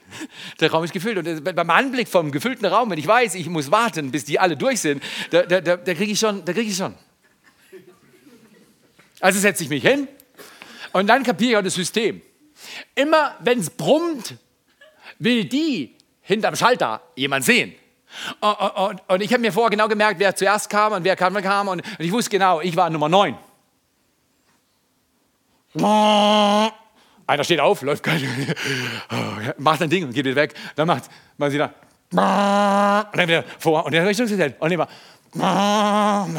Der 0.60 0.70
Raum 0.70 0.84
ist 0.84 0.92
gefüllt. 0.92 1.18
Und 1.18 1.44
beim 1.44 1.70
Anblick 1.70 2.08
vom 2.08 2.30
gefüllten 2.30 2.66
Raum, 2.66 2.90
wenn 2.90 2.98
ich 2.98 3.06
weiß, 3.06 3.34
ich 3.34 3.48
muss 3.48 3.70
warten, 3.70 4.10
bis 4.10 4.24
die 4.24 4.38
alle 4.38 4.56
durch 4.56 4.80
sind, 4.80 5.02
da, 5.30 5.42
da, 5.42 5.60
da, 5.60 5.76
da 5.76 5.94
kriege 5.94 6.12
ich 6.12 6.18
schon, 6.18 6.42
ich 6.46 6.76
schon. 6.76 6.94
Also 9.20 9.40
setze 9.40 9.64
ich 9.64 9.70
mich 9.70 9.82
hin, 9.82 10.06
und 10.92 11.06
dann 11.06 11.22
kapiere 11.22 11.50
ich 11.50 11.56
auch 11.56 11.62
das 11.62 11.74
System. 11.74 12.22
Immer 12.94 13.36
wenn 13.40 13.60
es 13.60 13.70
brummt, 13.70 14.36
will 15.18 15.44
die 15.44 15.96
hinterm 16.22 16.56
Schalter 16.56 17.00
jemand 17.16 17.44
sehen. 17.44 17.74
Und, 18.40 18.50
und, 18.50 19.02
und 19.06 19.20
ich 19.20 19.32
habe 19.32 19.40
mir 19.40 19.52
vorher 19.52 19.70
genau 19.70 19.86
gemerkt, 19.86 20.18
wer 20.18 20.34
zuerst 20.34 20.70
kam 20.70 20.92
und 20.92 21.04
wer 21.04 21.14
kam. 21.14 21.34
kam 21.42 21.68
und, 21.68 21.82
und 21.82 22.00
ich 22.00 22.10
wusste 22.10 22.30
genau, 22.30 22.60
ich 22.60 22.74
war 22.74 22.88
Nummer 22.90 23.08
9. 23.08 23.36
Einer 25.84 27.44
steht 27.44 27.60
auf, 27.60 27.82
läuft 27.82 28.02
kein, 28.02 28.22
macht 29.58 29.82
ein 29.82 29.90
Ding 29.90 30.04
und 30.04 30.12
geht 30.12 30.24
wieder 30.24 30.36
weg. 30.36 30.54
Dann 30.76 30.86
macht 30.86 31.04
man 31.36 31.50
sie 31.50 31.58
da 31.58 31.72
und 32.10 32.16
dann 32.16 33.28
wieder 33.28 33.44
vor 33.58 33.84
und 33.84 33.94
dann 33.94 34.06
Richtungsgesetz 34.06 34.54
und 34.58 34.70
immer 34.70 34.88
und 35.34 36.36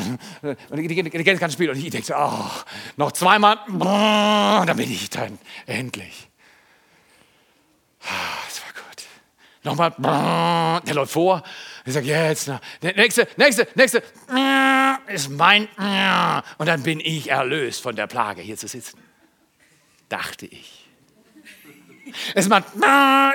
die, 0.72 0.88
die, 0.88 1.04
die 1.04 1.24
ganze 1.24 1.52
Spiel 1.52 1.70
und 1.70 1.78
ich 1.78 1.92
denke 1.92 2.08
so, 2.08 2.16
oh, 2.16 2.50
noch 2.98 3.12
zweimal, 3.12 3.60
und 3.68 3.80
dann 3.80 4.78
bin 4.78 4.92
ich 4.92 5.10
dann 5.12 5.38
endlich. 5.68 6.28
Ah, 8.02 8.40
das 8.48 8.62
war 8.64 8.74
gut. 8.74 9.04
Nochmal, 9.64 10.82
der 10.88 10.96
läuft 10.96 11.12
vor. 11.12 11.44
Ich 11.86 11.94
sage, 11.94 12.08
jetzt, 12.08 12.48
na, 12.48 12.60
nächste, 12.82 13.28
nächste, 13.38 13.68
nächste, 13.76 14.02
ist 15.08 15.30
mein, 15.30 15.68
und 16.58 16.68
dann 16.68 16.82
bin 16.82 17.00
ich 17.00 17.30
erlöst 17.30 17.84
von 17.84 17.96
der 17.96 18.08
Plage, 18.08 18.42
hier 18.42 18.58
zu 18.58 18.68
sitzen. 18.68 19.00
Dachte 20.10 20.48
ich. 20.48 20.80
Es 22.34 22.48
macht, 22.48 22.66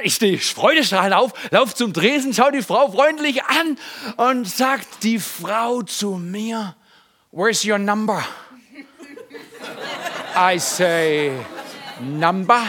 ich 0.02 0.14
stehe 0.14 0.38
freudestrahlend 0.38 1.14
auf, 1.14 1.32
lauf 1.50 1.74
zum 1.74 1.92
Dresen, 1.92 2.34
schau 2.34 2.50
die 2.50 2.62
Frau 2.62 2.90
freundlich 2.90 3.44
an 3.44 3.78
und 4.16 4.48
sagt 4.48 5.04
die 5.04 5.20
Frau 5.20 5.82
zu 5.82 6.16
mir, 6.16 6.74
where's 7.30 7.64
your 7.64 7.78
number? 7.78 8.24
I 10.36 10.58
say, 10.58 11.30
number? 12.00 12.60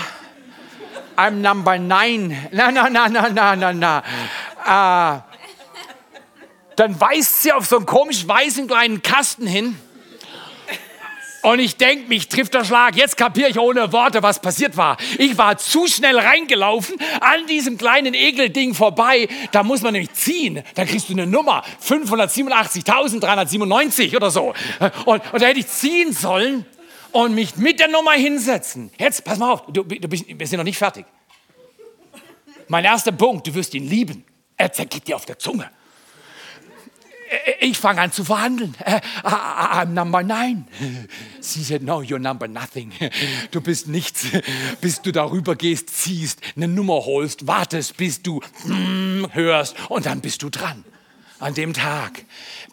I'm 1.17 1.41
number 1.41 1.79
nine. 1.79 2.49
Na, 2.51 2.69
na, 2.69 2.89
na, 2.89 3.07
na, 3.07 3.29
na, 3.29 3.55
na, 3.55 3.73
na. 3.73 4.03
Uh, 4.67 5.21
dann 6.75 6.99
weist 6.99 7.41
sie 7.41 7.51
auf 7.51 7.65
so 7.65 7.77
einen 7.77 7.85
komisch 7.85 8.27
weißen 8.27 8.67
kleinen 8.67 9.01
Kasten 9.01 9.47
hin 9.47 9.79
und 11.45 11.59
ich 11.59 11.77
denke, 11.77 12.09
mich 12.09 12.27
trifft 12.27 12.55
der 12.55 12.65
Schlag. 12.65 12.95
Jetzt 12.95 13.17
kapiere 13.17 13.51
ich 13.51 13.59
ohne 13.59 13.93
Worte, 13.93 14.23
was 14.23 14.39
passiert 14.39 14.77
war. 14.77 14.97
Ich 15.19 15.37
war 15.37 15.59
zu 15.59 15.85
schnell 15.85 16.17
reingelaufen, 16.17 16.95
an 17.21 17.45
diesem 17.45 17.77
kleinen 17.77 18.15
Ekelding 18.15 18.73
vorbei. 18.73 19.27
Da 19.51 19.61
muss 19.61 19.83
man 19.83 19.93
nämlich 19.93 20.11
ziehen. 20.13 20.63
Da 20.73 20.85
kriegst 20.85 21.07
du 21.07 21.13
eine 21.13 21.27
Nummer. 21.27 21.63
587.397 21.87 24.15
oder 24.15 24.31
so. 24.31 24.55
Und, 25.05 25.21
und 25.31 25.41
da 25.41 25.45
hätte 25.45 25.59
ich 25.59 25.67
ziehen 25.67 26.13
sollen 26.13 26.65
und 27.11 27.35
mich 27.35 27.57
mit 27.57 27.79
der 27.79 27.89
Nummer 27.89 28.13
hinsetzen. 28.13 28.89
Jetzt, 28.97 29.23
pass 29.23 29.37
mal 29.37 29.51
auf, 29.51 29.67
du, 29.67 29.83
du 29.83 30.07
bist, 30.07 30.25
wir 30.27 30.47
sind 30.47 30.57
noch 30.57 30.63
nicht 30.63 30.79
fertig. 30.79 31.05
Mein 32.69 32.85
erster 32.85 33.11
Punkt, 33.11 33.45
du 33.45 33.53
wirst 33.53 33.75
ihn 33.75 33.87
lieben. 33.87 34.25
Er 34.57 34.73
zergeht 34.73 35.07
dir 35.07 35.15
auf 35.15 35.25
der 35.25 35.37
Zunge. 35.37 35.69
Ich 37.59 37.77
fange 37.77 38.01
an 38.01 38.11
zu 38.11 38.23
verhandeln. 38.23 38.75
Äh, 38.83 39.01
I'm 39.23 39.87
number 39.87 40.23
nine. 40.23 40.65
Sie 41.39 41.63
said, 41.63 41.83
no, 41.83 42.01
you're 42.01 42.19
number 42.19 42.47
nothing. 42.47 42.91
Du 43.51 43.61
bist 43.61 43.87
nichts, 43.87 44.27
bis 44.81 45.01
du 45.01 45.11
darüber 45.11 45.55
gehst, 45.55 45.89
ziehst, 45.89 46.41
eine 46.55 46.67
Nummer 46.67 47.05
holst, 47.05 47.47
wartest, 47.47 47.97
bis 47.97 48.21
du 48.21 48.41
mm, 48.65 49.25
hörst 49.31 49.75
und 49.89 50.05
dann 50.05 50.21
bist 50.21 50.43
du 50.43 50.49
dran. 50.49 50.83
An 51.39 51.53
dem 51.53 51.73
Tag 51.73 52.23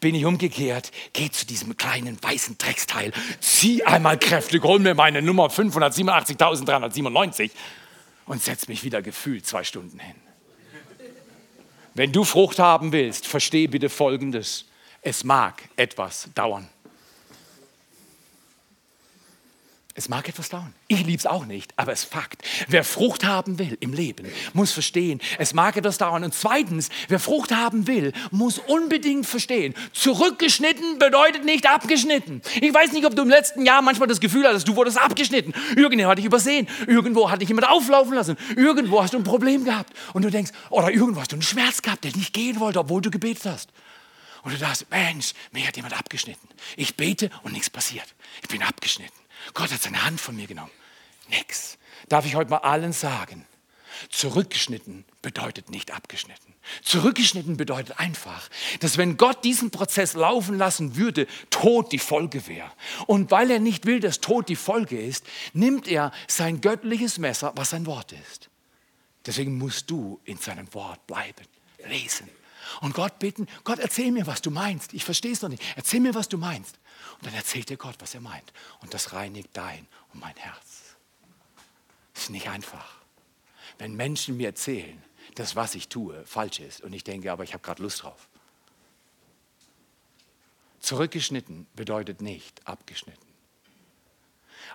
bin 0.00 0.14
ich 0.14 0.24
umgekehrt, 0.24 0.92
gehe 1.12 1.30
zu 1.30 1.46
diesem 1.46 1.76
kleinen 1.76 2.22
weißen 2.22 2.58
Drecksteil, 2.58 3.12
zieh 3.40 3.84
einmal 3.84 4.18
kräftig, 4.18 4.62
hol 4.62 4.78
mir 4.78 4.94
meine 4.94 5.20
Nummer 5.20 5.48
587.397 5.48 7.50
und 8.26 8.42
setz 8.42 8.68
mich 8.68 8.84
wieder 8.84 9.02
gefühlt 9.02 9.46
zwei 9.46 9.64
Stunden 9.64 9.98
hin. 9.98 10.14
Wenn 11.94 12.12
du 12.12 12.24
Frucht 12.24 12.58
haben 12.58 12.92
willst, 12.92 13.26
verstehe 13.26 13.68
bitte 13.68 13.90
Folgendes. 13.90 14.66
Es 15.02 15.24
mag 15.24 15.62
etwas 15.76 16.28
dauern. 16.34 16.68
Es 19.94 20.08
mag 20.08 20.26
etwas 20.26 20.48
dauern. 20.48 20.72
Ich 20.88 21.04
liebe 21.04 21.18
es 21.18 21.26
auch 21.26 21.44
nicht, 21.44 21.74
aber 21.76 21.92
es 21.92 22.04
ist 22.04 22.12
Fakt. 22.12 22.42
Wer 22.68 22.82
Frucht 22.82 23.24
haben 23.24 23.58
will 23.58 23.76
im 23.80 23.92
Leben, 23.92 24.26
muss 24.54 24.72
verstehen, 24.72 25.20
es 25.38 25.52
mag 25.52 25.76
etwas 25.76 25.98
dauern. 25.98 26.24
Und 26.24 26.32
zweitens, 26.32 26.88
wer 27.08 27.18
Frucht 27.18 27.52
haben 27.54 27.86
will, 27.86 28.14
muss 28.30 28.58
unbedingt 28.58 29.26
verstehen, 29.26 29.74
zurückgeschnitten 29.92 30.98
bedeutet 30.98 31.44
nicht 31.44 31.68
abgeschnitten. 31.68 32.40
Ich 32.62 32.72
weiß 32.72 32.92
nicht, 32.92 33.04
ob 33.04 33.14
du 33.14 33.22
im 33.22 33.28
letzten 33.28 33.66
Jahr 33.66 33.82
manchmal 33.82 34.08
das 34.08 34.20
Gefühl 34.20 34.46
hattest, 34.46 34.66
du 34.66 34.76
wurdest 34.76 34.98
abgeschnitten. 34.98 35.52
Irgendwo 35.76 36.08
hat 36.08 36.16
dich 36.16 36.24
übersehen. 36.24 36.66
Irgendwo 36.86 37.30
hat 37.30 37.42
dich 37.42 37.48
jemand 37.48 37.68
auflaufen 37.68 38.14
lassen. 38.14 38.38
Irgendwo 38.56 39.02
hast 39.02 39.12
du 39.12 39.18
ein 39.18 39.24
Problem 39.24 39.64
gehabt. 39.64 39.92
Und 40.14 40.22
du 40.22 40.30
denkst, 40.30 40.52
oder 40.70 40.90
irgendwo 40.90 41.20
hast 41.20 41.32
du 41.32 41.36
einen 41.36 41.42
Schmerz 41.42 41.82
gehabt, 41.82 42.04
der 42.04 42.12
nicht 42.16 42.32
gehen 42.32 42.60
wollte, 42.60 42.78
obwohl 42.78 43.02
du 43.02 43.10
gebetet 43.10 43.44
hast. 43.44 43.70
Und 44.42 44.54
du 44.54 44.58
dachtest, 44.58 44.90
Mensch, 44.90 45.34
mir 45.52 45.66
hat 45.66 45.76
jemand 45.76 45.96
abgeschnitten. 45.98 46.48
Ich 46.76 46.96
bete 46.96 47.30
und 47.42 47.52
nichts 47.52 47.70
passiert. 47.70 48.14
Ich 48.42 48.48
bin 48.48 48.62
abgeschnitten. 48.62 49.21
Gott 49.54 49.72
hat 49.72 49.82
seine 49.82 50.04
Hand 50.04 50.20
von 50.20 50.36
mir 50.36 50.46
genommen. 50.46 50.70
Nix. 51.28 51.78
Darf 52.08 52.26
ich 52.26 52.34
heute 52.34 52.50
mal 52.50 52.58
allen 52.58 52.92
sagen, 52.92 53.46
zurückgeschnitten 54.10 55.04
bedeutet 55.22 55.70
nicht 55.70 55.92
abgeschnitten. 55.92 56.52
Zurückgeschnitten 56.82 57.56
bedeutet 57.56 57.98
einfach, 57.98 58.48
dass 58.80 58.98
wenn 58.98 59.16
Gott 59.16 59.44
diesen 59.44 59.70
Prozess 59.70 60.14
laufen 60.14 60.56
lassen 60.58 60.96
würde, 60.96 61.26
Tod 61.50 61.92
die 61.92 61.98
Folge 61.98 62.46
wäre. 62.46 62.70
Und 63.06 63.30
weil 63.30 63.50
er 63.50 63.58
nicht 63.58 63.86
will, 63.86 64.00
dass 64.00 64.20
Tod 64.20 64.48
die 64.48 64.56
Folge 64.56 65.00
ist, 65.00 65.24
nimmt 65.52 65.88
er 65.88 66.12
sein 66.28 66.60
göttliches 66.60 67.18
Messer, 67.18 67.52
was 67.56 67.70
sein 67.70 67.86
Wort 67.86 68.12
ist. 68.12 68.48
Deswegen 69.26 69.56
musst 69.58 69.90
du 69.90 70.20
in 70.24 70.38
seinem 70.38 70.72
Wort 70.74 71.06
bleiben, 71.06 71.46
lesen. 71.86 72.28
Und 72.80 72.94
Gott 72.94 73.18
bitten, 73.18 73.46
Gott 73.64 73.78
erzähl 73.78 74.12
mir, 74.12 74.26
was 74.26 74.42
du 74.42 74.50
meinst. 74.50 74.94
Ich 74.94 75.04
verstehe 75.04 75.32
es 75.32 75.42
noch 75.42 75.48
nicht. 75.48 75.62
Erzähl 75.76 76.00
mir, 76.00 76.14
was 76.14 76.28
du 76.28 76.38
meinst. 76.38 76.78
Und 77.22 77.28
dann 77.28 77.34
erzählt 77.34 77.68
dir 77.68 77.76
Gott, 77.76 77.94
was 78.00 78.14
er 78.14 78.20
meint. 78.20 78.52
Und 78.80 78.94
das 78.94 79.12
reinigt 79.12 79.50
dein 79.52 79.86
und 80.12 80.18
mein 80.18 80.34
Herz. 80.34 80.96
Das 82.14 82.24
ist 82.24 82.30
nicht 82.30 82.48
einfach. 82.48 82.96
Wenn 83.78 83.94
Menschen 83.94 84.36
mir 84.36 84.48
erzählen, 84.48 85.00
dass 85.36 85.54
was 85.54 85.76
ich 85.76 85.88
tue 85.88 86.26
falsch 86.26 86.58
ist 86.58 86.80
und 86.80 86.92
ich 86.92 87.04
denke, 87.04 87.30
aber 87.30 87.44
ich 87.44 87.52
habe 87.54 87.62
gerade 87.62 87.80
Lust 87.80 88.02
drauf. 88.02 88.28
Zurückgeschnitten 90.80 91.68
bedeutet 91.76 92.20
nicht 92.22 92.66
abgeschnitten. 92.66 93.24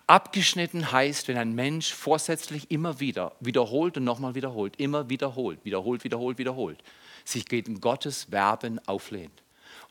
Abgeschnitten 0.08 0.94
heißt, 0.94 1.28
wenn 1.28 1.38
ein 1.38 1.54
Mensch 1.54 1.92
vorsätzlich 1.92 2.72
immer 2.72 3.02
wieder 3.02 3.36
wiederholt 3.42 3.98
und 3.98 4.06
nochmal 4.06 4.36
wiederholt, 4.36 4.78
immer 4.78 5.10
wiederholt, 5.10 5.66
wiederholt, 5.66 6.06
wiederholt, 6.06 6.38
wiederholt, 6.38 6.82
sich 7.26 7.46
gegen 7.46 7.82
Gottes 7.82 8.28
Verben 8.30 8.80
auflehnt 8.88 9.44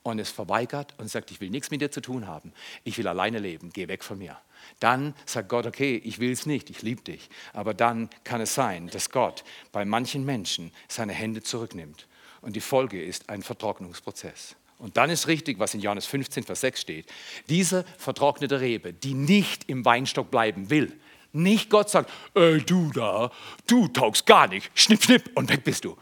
und 0.07 0.21
es 0.21 0.31
verweigert 0.31 0.95
und 0.99 1.11
sagt, 1.11 1.33
ich 1.33 1.41
will 1.41 1.51
nichts 1.51 1.71
mit 1.71 1.81
dir 1.81 1.91
zu 1.91 2.01
tun 2.01 2.29
haben, 2.29 2.53
ich 2.85 2.97
will 2.97 3.09
alleine 3.09 3.41
leben, 3.41 3.71
geh 3.73 3.89
weg 3.89 4.05
von 4.05 4.19
mir. 4.19 4.39
Dann 4.79 5.15
sagt 5.25 5.49
Gott, 5.49 5.67
okay, 5.67 6.01
ich 6.05 6.21
will 6.21 6.31
es 6.31 6.47
nicht, 6.47 6.71
ich 6.71 6.83
liebe 6.83 7.03
dich. 7.03 7.29
Aber 7.53 7.75
dann 7.75 8.09
kann 8.23 8.41
es 8.41 8.55
sein, 8.55 8.89
dass 8.89 9.11
Gott 9.11 9.43
bei 9.73 9.85
manchen 9.85 10.25
Menschen 10.25 10.71
seine 10.87 11.13
Hände 11.13 11.43
zurücknimmt. 11.43 12.07
Und 12.41 12.55
die 12.55 12.61
Folge 12.61 13.03
ist 13.03 13.29
ein 13.29 13.43
Vertrocknungsprozess. 13.43 14.55
Und 14.79 14.97
dann 14.97 15.11
ist 15.11 15.27
richtig, 15.27 15.59
was 15.59 15.75
in 15.75 15.81
Johannes 15.81 16.07
15, 16.07 16.45
Vers 16.45 16.61
6 16.61 16.81
steht. 16.81 17.13
Diese 17.49 17.85
vertrocknete 17.99 18.61
Rebe, 18.61 18.93
die 18.93 19.15
nicht 19.15 19.69
im 19.69 19.85
Weinstock 19.85 20.31
bleiben 20.31 20.71
will, 20.71 20.97
nicht 21.33 21.69
Gott 21.69 21.91
sagt, 21.91 22.11
ey 22.35 22.61
du 22.61 22.93
da, 22.93 23.31
du 23.67 23.89
taugst 23.89 24.27
gar 24.27 24.47
nicht, 24.49 24.71
schnipp, 24.75 25.03
schnipp 25.03 25.31
und 25.35 25.51
weg 25.51 25.65
bist 25.65 25.85
du. 25.85 25.97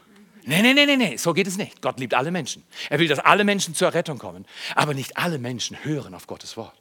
Nee, 0.47 0.61
nee, 0.61 0.73
nee, 0.73 0.85
nee, 0.85 0.95
nee, 0.95 1.17
so 1.17 1.33
geht 1.33 1.47
es 1.47 1.57
nicht. 1.57 1.81
Gott 1.81 1.99
liebt 1.99 2.13
alle 2.13 2.29
Menschen. 2.29 2.63
Er 2.89 2.99
will, 2.99 3.07
dass 3.07 3.17
alle 3.17 3.43
Menschen 3.43 3.73
zur 3.73 3.93
Rettung 3.93 4.19
kommen. 4.19 4.45
Aber 4.75 4.93
nicht 4.93 5.17
alle 5.17 5.39
Menschen 5.39 5.83
hören 5.83 6.13
auf 6.13 6.27
Gottes 6.27 6.55
Wort. 6.55 6.79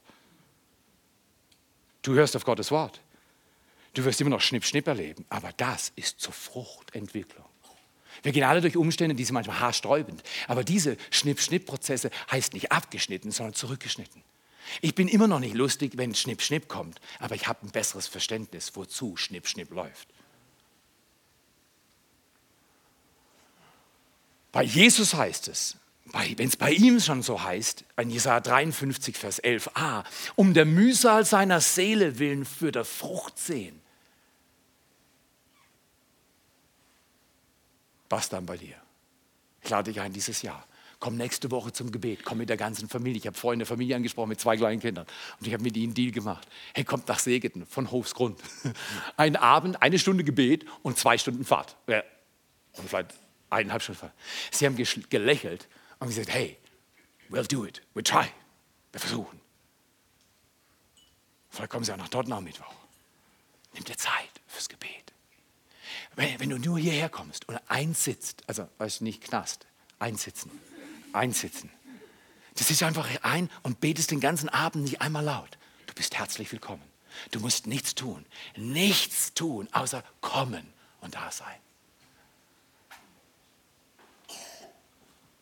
Du 2.02 2.12
hörst 2.12 2.36
auf 2.36 2.44
Gottes 2.44 2.70
Wort. 2.70 3.00
Du 3.94 4.04
wirst 4.04 4.20
immer 4.20 4.30
noch 4.30 4.42
Schnipp, 4.42 4.66
Schnipp 4.66 4.86
erleben. 4.86 5.24
Aber 5.30 5.50
das 5.56 5.92
ist 5.96 6.20
zur 6.20 6.34
Fruchtentwicklung. 6.34 7.46
Wir 8.22 8.32
gehen 8.32 8.44
alle 8.44 8.60
durch 8.60 8.76
Umstände, 8.76 9.14
die 9.14 9.24
sind 9.24 9.34
manchmal 9.34 9.60
haarsträubend. 9.60 10.22
Aber 10.46 10.62
diese 10.62 10.98
Schnipp-Schnipp-Prozesse 11.10 12.10
heißt 12.30 12.52
nicht 12.52 12.70
abgeschnitten, 12.70 13.30
sondern 13.30 13.54
zurückgeschnitten. 13.54 14.22
Ich 14.82 14.94
bin 14.94 15.08
immer 15.08 15.26
noch 15.26 15.40
nicht 15.40 15.54
lustig, 15.54 15.92
wenn 15.96 16.14
Schnipp, 16.14 16.42
Schnipp 16.42 16.68
kommt. 16.68 17.00
Aber 17.18 17.34
ich 17.34 17.48
habe 17.48 17.66
ein 17.66 17.70
besseres 17.70 18.08
Verständnis, 18.08 18.72
wozu 18.74 19.16
Schnipp, 19.16 19.48
Schnipp 19.48 19.70
läuft. 19.70 20.08
Bei 24.54 24.62
Jesus 24.62 25.14
heißt 25.14 25.48
es, 25.48 25.76
wenn 26.36 26.46
es 26.46 26.56
bei 26.56 26.70
ihm 26.70 27.00
schon 27.00 27.22
so 27.22 27.42
heißt, 27.42 27.84
in 27.96 28.08
Jesaja 28.08 28.38
53, 28.38 29.16
Vers 29.16 29.42
11a, 29.42 30.04
um 30.36 30.54
der 30.54 30.64
Mühsal 30.64 31.24
seiner 31.24 31.60
Seele 31.60 32.20
willen 32.20 32.44
für 32.44 32.70
der 32.70 32.84
Frucht 32.84 33.36
sehen. 33.36 33.80
Was 38.08 38.28
dann 38.28 38.46
bei 38.46 38.56
dir? 38.56 38.76
Ich 39.60 39.70
lade 39.70 39.90
dich 39.90 40.00
ein 40.00 40.12
dieses 40.12 40.42
Jahr. 40.42 40.64
Komm 41.00 41.16
nächste 41.16 41.50
Woche 41.50 41.72
zum 41.72 41.90
Gebet, 41.90 42.22
komm 42.22 42.38
mit 42.38 42.48
der 42.48 42.56
ganzen 42.56 42.88
Familie. 42.88 43.18
Ich 43.18 43.26
habe 43.26 43.50
eine 43.50 43.66
Familie 43.66 43.96
angesprochen 43.96 44.28
mit 44.28 44.40
zwei 44.40 44.56
kleinen 44.56 44.80
Kindern 44.80 45.06
und 45.40 45.48
ich 45.48 45.52
habe 45.52 45.64
mit 45.64 45.76
ihnen 45.76 45.86
einen 45.86 45.94
Deal 45.94 46.12
gemacht. 46.12 46.46
Hey, 46.74 46.84
kommt 46.84 47.08
nach 47.08 47.18
Segeten 47.18 47.66
von 47.66 47.90
Hofsgrund. 47.90 48.38
Ein 49.16 49.34
Abend, 49.34 49.82
eine 49.82 49.98
Stunde 49.98 50.22
Gebet 50.22 50.64
und 50.84 50.96
zwei 50.96 51.18
Stunden 51.18 51.44
Fahrt. 51.44 51.74
Und 52.76 52.88
vielleicht 52.88 53.14
eineinhalb 53.50 53.82
Stunden. 53.82 54.10
Sie 54.50 54.66
haben 54.66 54.76
gelächelt 54.76 55.68
und 55.98 56.08
gesagt, 56.08 56.30
hey, 56.30 56.58
we'll 57.30 57.46
do 57.46 57.64
it, 57.64 57.82
we'll 57.94 58.04
try. 58.04 58.26
Wir 58.92 59.00
versuchen. 59.00 59.40
Vielleicht 61.50 61.70
kommen 61.70 61.84
Sie 61.84 61.92
auch 61.92 61.96
nach 61.96 62.08
dort 62.08 62.30
am 62.30 62.44
Mittwoch. 62.44 62.74
Nimm 63.74 63.84
dir 63.84 63.96
Zeit 63.96 64.30
fürs 64.46 64.68
Gebet. 64.68 65.12
Wenn, 66.16 66.38
wenn, 66.40 66.50
du 66.50 66.58
nur 66.58 66.78
hierher 66.78 67.08
kommst 67.08 67.48
und 67.48 67.58
einsitzt, 67.68 68.42
also 68.46 68.68
weißt 68.78 69.00
du, 69.00 69.04
nicht 69.04 69.22
Knast, 69.22 69.66
einsitzen, 69.98 70.50
einsitzen. 71.12 71.70
Das 72.56 72.70
ist 72.70 72.82
einfach 72.82 73.08
ein 73.22 73.50
und 73.62 73.80
betest 73.80 74.10
den 74.10 74.20
ganzen 74.20 74.48
Abend 74.48 74.84
nicht 74.84 75.00
einmal 75.00 75.24
laut. 75.24 75.58
Du 75.86 75.94
bist 75.94 76.16
herzlich 76.16 76.50
willkommen. 76.52 76.82
Du 77.30 77.40
musst 77.40 77.66
nichts 77.66 77.94
tun, 77.94 78.24
nichts 78.56 79.34
tun, 79.34 79.68
außer 79.72 80.02
kommen 80.20 80.72
und 81.00 81.14
da 81.14 81.30
sein. 81.30 81.56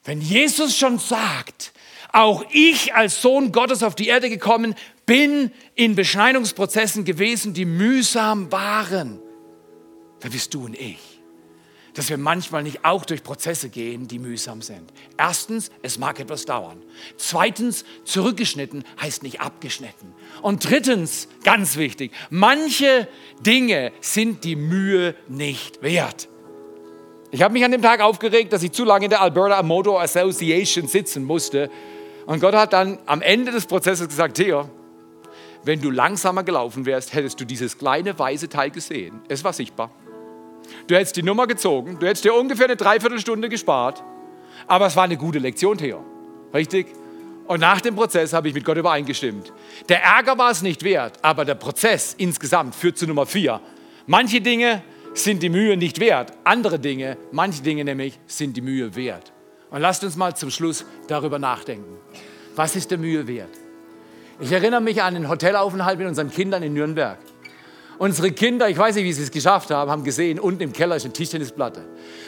Wenn 0.04 0.20
Jesus 0.20 0.76
schon 0.76 0.98
sagt, 0.98 1.72
auch 2.12 2.44
ich 2.50 2.94
als 2.94 3.22
Sohn 3.22 3.52
Gottes 3.52 3.82
auf 3.82 3.94
die 3.94 4.08
Erde 4.08 4.28
gekommen 4.28 4.74
bin 5.06 5.50
in 5.74 5.94
Beschneidungsprozessen 5.94 7.04
gewesen, 7.04 7.54
die 7.54 7.64
mühsam 7.64 8.50
waren, 8.52 9.20
dann 10.20 10.30
bist 10.30 10.54
du 10.54 10.64
und 10.64 10.78
ich. 10.78 10.98
Dass 11.94 12.08
wir 12.08 12.16
manchmal 12.16 12.62
nicht 12.62 12.84
auch 12.84 13.04
durch 13.04 13.22
Prozesse 13.22 13.68
gehen, 13.68 14.08
die 14.08 14.18
mühsam 14.18 14.62
sind. 14.62 14.90
Erstens, 15.18 15.70
es 15.82 15.98
mag 15.98 16.18
etwas 16.20 16.46
dauern. 16.46 16.82
Zweitens, 17.18 17.84
zurückgeschnitten 18.04 18.84
heißt 19.00 19.22
nicht 19.22 19.40
abgeschnitten. 19.40 20.14
Und 20.40 20.68
drittens, 20.68 21.28
ganz 21.44 21.76
wichtig, 21.76 22.12
manche 22.30 23.08
Dinge 23.40 23.92
sind 24.00 24.44
die 24.44 24.56
Mühe 24.56 25.14
nicht 25.28 25.82
wert. 25.82 26.28
Ich 27.34 27.40
habe 27.40 27.54
mich 27.54 27.64
an 27.64 27.72
dem 27.72 27.80
Tag 27.80 28.02
aufgeregt, 28.02 28.52
dass 28.52 28.62
ich 28.62 28.72
zu 28.72 28.84
lange 28.84 29.06
in 29.06 29.10
der 29.10 29.22
Alberta 29.22 29.62
Motor 29.62 30.02
Association 30.02 30.86
sitzen 30.86 31.24
musste. 31.24 31.70
Und 32.26 32.40
Gott 32.40 32.54
hat 32.54 32.74
dann 32.74 32.98
am 33.06 33.22
Ende 33.22 33.50
des 33.50 33.64
Prozesses 33.64 34.06
gesagt, 34.06 34.36
Theo, 34.36 34.68
wenn 35.64 35.80
du 35.80 35.90
langsamer 35.90 36.42
gelaufen 36.42 36.84
wärst, 36.84 37.14
hättest 37.14 37.40
du 37.40 37.46
dieses 37.46 37.78
kleine 37.78 38.18
weiße 38.18 38.50
Teil 38.50 38.70
gesehen. 38.70 39.22
Es 39.28 39.42
war 39.44 39.54
sichtbar. 39.54 39.90
Du 40.86 40.94
hättest 40.94 41.16
die 41.16 41.22
Nummer 41.22 41.46
gezogen, 41.46 41.96
du 41.98 42.06
hättest 42.06 42.26
dir 42.26 42.34
ungefähr 42.34 42.66
eine 42.66 42.76
Dreiviertelstunde 42.76 43.48
gespart. 43.48 44.04
Aber 44.66 44.86
es 44.86 44.94
war 44.94 45.04
eine 45.04 45.16
gute 45.16 45.38
Lektion, 45.38 45.78
Theo. 45.78 46.04
Richtig? 46.52 46.88
Und 47.46 47.60
nach 47.60 47.80
dem 47.80 47.94
Prozess 47.94 48.34
habe 48.34 48.48
ich 48.48 48.54
mit 48.54 48.66
Gott 48.66 48.76
übereingestimmt. 48.76 49.54
Der 49.88 50.02
Ärger 50.02 50.36
war 50.36 50.50
es 50.50 50.60
nicht 50.60 50.84
wert, 50.84 51.18
aber 51.22 51.46
der 51.46 51.54
Prozess 51.54 52.14
insgesamt 52.18 52.74
führt 52.74 52.98
zu 52.98 53.06
Nummer 53.06 53.24
vier. 53.24 53.60
Manche 54.06 54.42
Dinge 54.42 54.82
sind 55.14 55.42
die 55.42 55.48
Mühe 55.48 55.76
nicht 55.76 56.00
wert. 56.00 56.32
Andere 56.44 56.78
Dinge, 56.78 57.16
manche 57.30 57.62
Dinge 57.62 57.84
nämlich, 57.84 58.18
sind 58.26 58.56
die 58.56 58.60
Mühe 58.60 58.94
wert. 58.96 59.32
Und 59.70 59.80
lasst 59.80 60.04
uns 60.04 60.16
mal 60.16 60.34
zum 60.36 60.50
Schluss 60.50 60.84
darüber 61.08 61.38
nachdenken. 61.38 61.96
Was 62.56 62.76
ist 62.76 62.90
der 62.90 62.98
Mühe 62.98 63.26
wert? 63.26 63.50
Ich 64.40 64.52
erinnere 64.52 64.80
mich 64.80 65.02
an 65.02 65.16
einen 65.16 65.28
Hotelaufenthalt 65.28 65.98
mit 65.98 66.08
unseren 66.08 66.30
Kindern 66.30 66.62
in 66.62 66.74
Nürnberg. 66.74 67.18
Unsere 67.98 68.32
Kinder, 68.32 68.68
ich 68.68 68.76
weiß 68.76 68.96
nicht, 68.96 69.04
wie 69.04 69.12
sie 69.12 69.22
es 69.22 69.30
geschafft 69.30 69.70
haben, 69.70 69.90
haben 69.90 70.02
gesehen, 70.02 70.40
unten 70.40 70.62
im 70.62 70.72
Keller 70.72 70.96
ist 70.96 71.04
eine 71.04 71.12
Tischtennisplatte. 71.12 71.84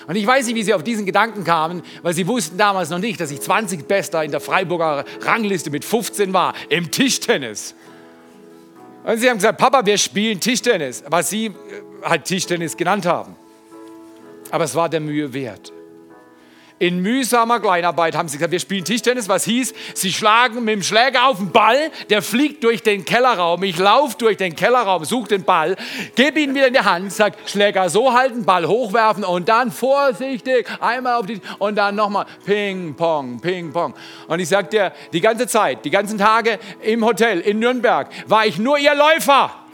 Und 0.07 0.14
ich 0.14 0.26
weiß 0.26 0.47
nicht, 0.47 0.55
wie 0.55 0.62
sie 0.62 0.74
auf 0.74 0.85
diesen 0.85 1.05
Gedanken 1.05 1.43
kamen, 1.43 1.82
weil 2.03 2.14
sie 2.14 2.26
wussten 2.28 2.57
damals 2.57 2.91
noch 2.91 3.01
nicht, 3.01 3.20
dass 3.20 3.30
ich 3.30 3.41
20 3.41 3.89
Bester 3.89 4.22
in 4.22 4.30
der 4.30 4.41
Freiburger 4.41 5.05
Rangliste 5.22 5.70
mit 5.70 5.85
15 5.85 6.32
war 6.32 6.55
im 6.68 6.91
Tischtennis. 6.91 7.74
Und 9.05 9.19
sie 9.19 9.29
haben 9.29 9.37
gesagt, 9.37 9.59
Papa, 9.59 9.85
wir 9.85 9.99
spielen 9.99 10.41
Tischtennis, 10.41 11.05
was 11.09 11.29
sie 11.31 11.47
äh, 11.47 11.53
halt 12.03 12.25
Tischtennis 12.25 12.77
genannt 12.77 13.05
haben. 13.07 13.37
Aber 14.51 14.65
es 14.65 14.75
war 14.75 14.89
der 14.89 15.01
Mühe 15.01 15.33
wert. 15.33 15.74
In 16.81 16.99
mühsamer 16.99 17.61
Kleinarbeit 17.61 18.16
haben 18.16 18.27
sie 18.27 18.37
gesagt, 18.37 18.51
wir 18.51 18.59
spielen 18.59 18.85
Tischtennis, 18.85 19.29
was 19.29 19.45
hieß, 19.45 19.72
sie 19.95 20.12
schlagen 20.12 20.64
mit 20.64 20.75
dem 20.75 20.83
Schläger 20.83 21.29
auf 21.29 21.39
den 21.39 21.53
Ball, 21.53 21.93
der 22.11 22.20
fliegt 22.20 22.64
durch 22.64 22.83
den 22.83 23.05
Kellerraum. 23.05 23.62
Ich 23.62 23.79
laufe 23.79 24.18
durch 24.18 24.37
den 24.37 24.57
Kellerraum, 24.57 25.05
suche 25.05 25.29
den 25.29 25.45
Ball, 25.45 25.77
gebe 26.16 26.41
ihn 26.41 26.53
wieder 26.53 26.66
in 26.66 26.75
die 26.75 26.81
Hand, 26.81 27.12
sage, 27.12 27.37
Schläger 27.47 27.89
so 27.89 28.12
halten, 28.12 28.45
Ball 28.45 28.66
hochwerfen 28.66 29.22
und 29.22 29.49
dann 29.49 29.70
vorsichtig 29.70 30.66
einmal 30.81 31.14
auf 31.14 31.27
die 31.27 31.41
und 31.61 31.77
dann 31.77 31.95
nochmal 31.95 32.27
Ping, 32.45 32.97
Pong, 32.97 33.41
Ping, 33.41 33.72
Pong. 33.72 33.95
Und 34.27 34.41
ich 34.41 34.49
sage 34.49 34.68
dir, 34.68 34.93
die 35.12 35.20
ganze 35.20 35.47
Zeit, 35.47 35.85
die 35.85 35.91
ganzen 35.91 36.18
Tage 36.18 36.59
im 36.83 37.05
Hotel 37.05 37.39
in 37.39 37.61
Nürnberg 37.61 38.09
war 38.27 38.47
ich 38.47 38.59
nur 38.59 38.79
ihr 38.79 38.97
Läufer. 38.97 39.64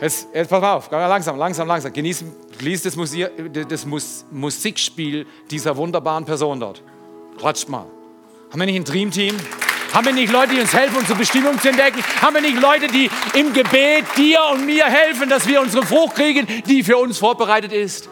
Jetzt, 0.00 0.28
jetzt 0.34 0.50
pass 0.50 0.60
mal 0.60 0.74
auf, 0.74 0.90
langsam, 0.90 1.38
langsam, 1.38 1.66
langsam. 1.66 1.92
Genießen, 1.92 2.30
Lies 2.60 2.82
das, 2.82 2.96
Musik, 2.96 3.28
das 3.68 3.86
Musikspiel 4.30 5.26
dieser 5.50 5.76
wunderbaren 5.76 6.24
Person 6.24 6.60
dort. 6.60 6.82
Klatscht 7.38 7.68
mal. 7.68 7.86
Haben 8.50 8.60
wir 8.60 8.66
nicht 8.66 8.76
ein 8.76 8.84
Dreamteam? 8.84 9.36
Haben 9.92 10.06
wir 10.06 10.12
nicht 10.12 10.32
Leute, 10.32 10.54
die 10.54 10.60
uns 10.60 10.72
helfen, 10.72 10.96
unsere 10.96 11.18
Bestimmung 11.18 11.58
zu 11.60 11.68
entdecken? 11.68 12.02
Haben 12.20 12.34
wir 12.34 12.42
nicht 12.42 12.60
Leute, 12.60 12.88
die 12.88 13.08
im 13.38 13.52
Gebet 13.52 14.04
dir 14.16 14.40
und 14.52 14.66
mir 14.66 14.86
helfen, 14.86 15.28
dass 15.28 15.46
wir 15.46 15.60
unsere 15.60 15.84
Frucht 15.84 16.16
kriegen, 16.16 16.46
die 16.66 16.82
für 16.82 16.96
uns 16.96 17.18
vorbereitet 17.18 17.72
ist? 17.72 18.08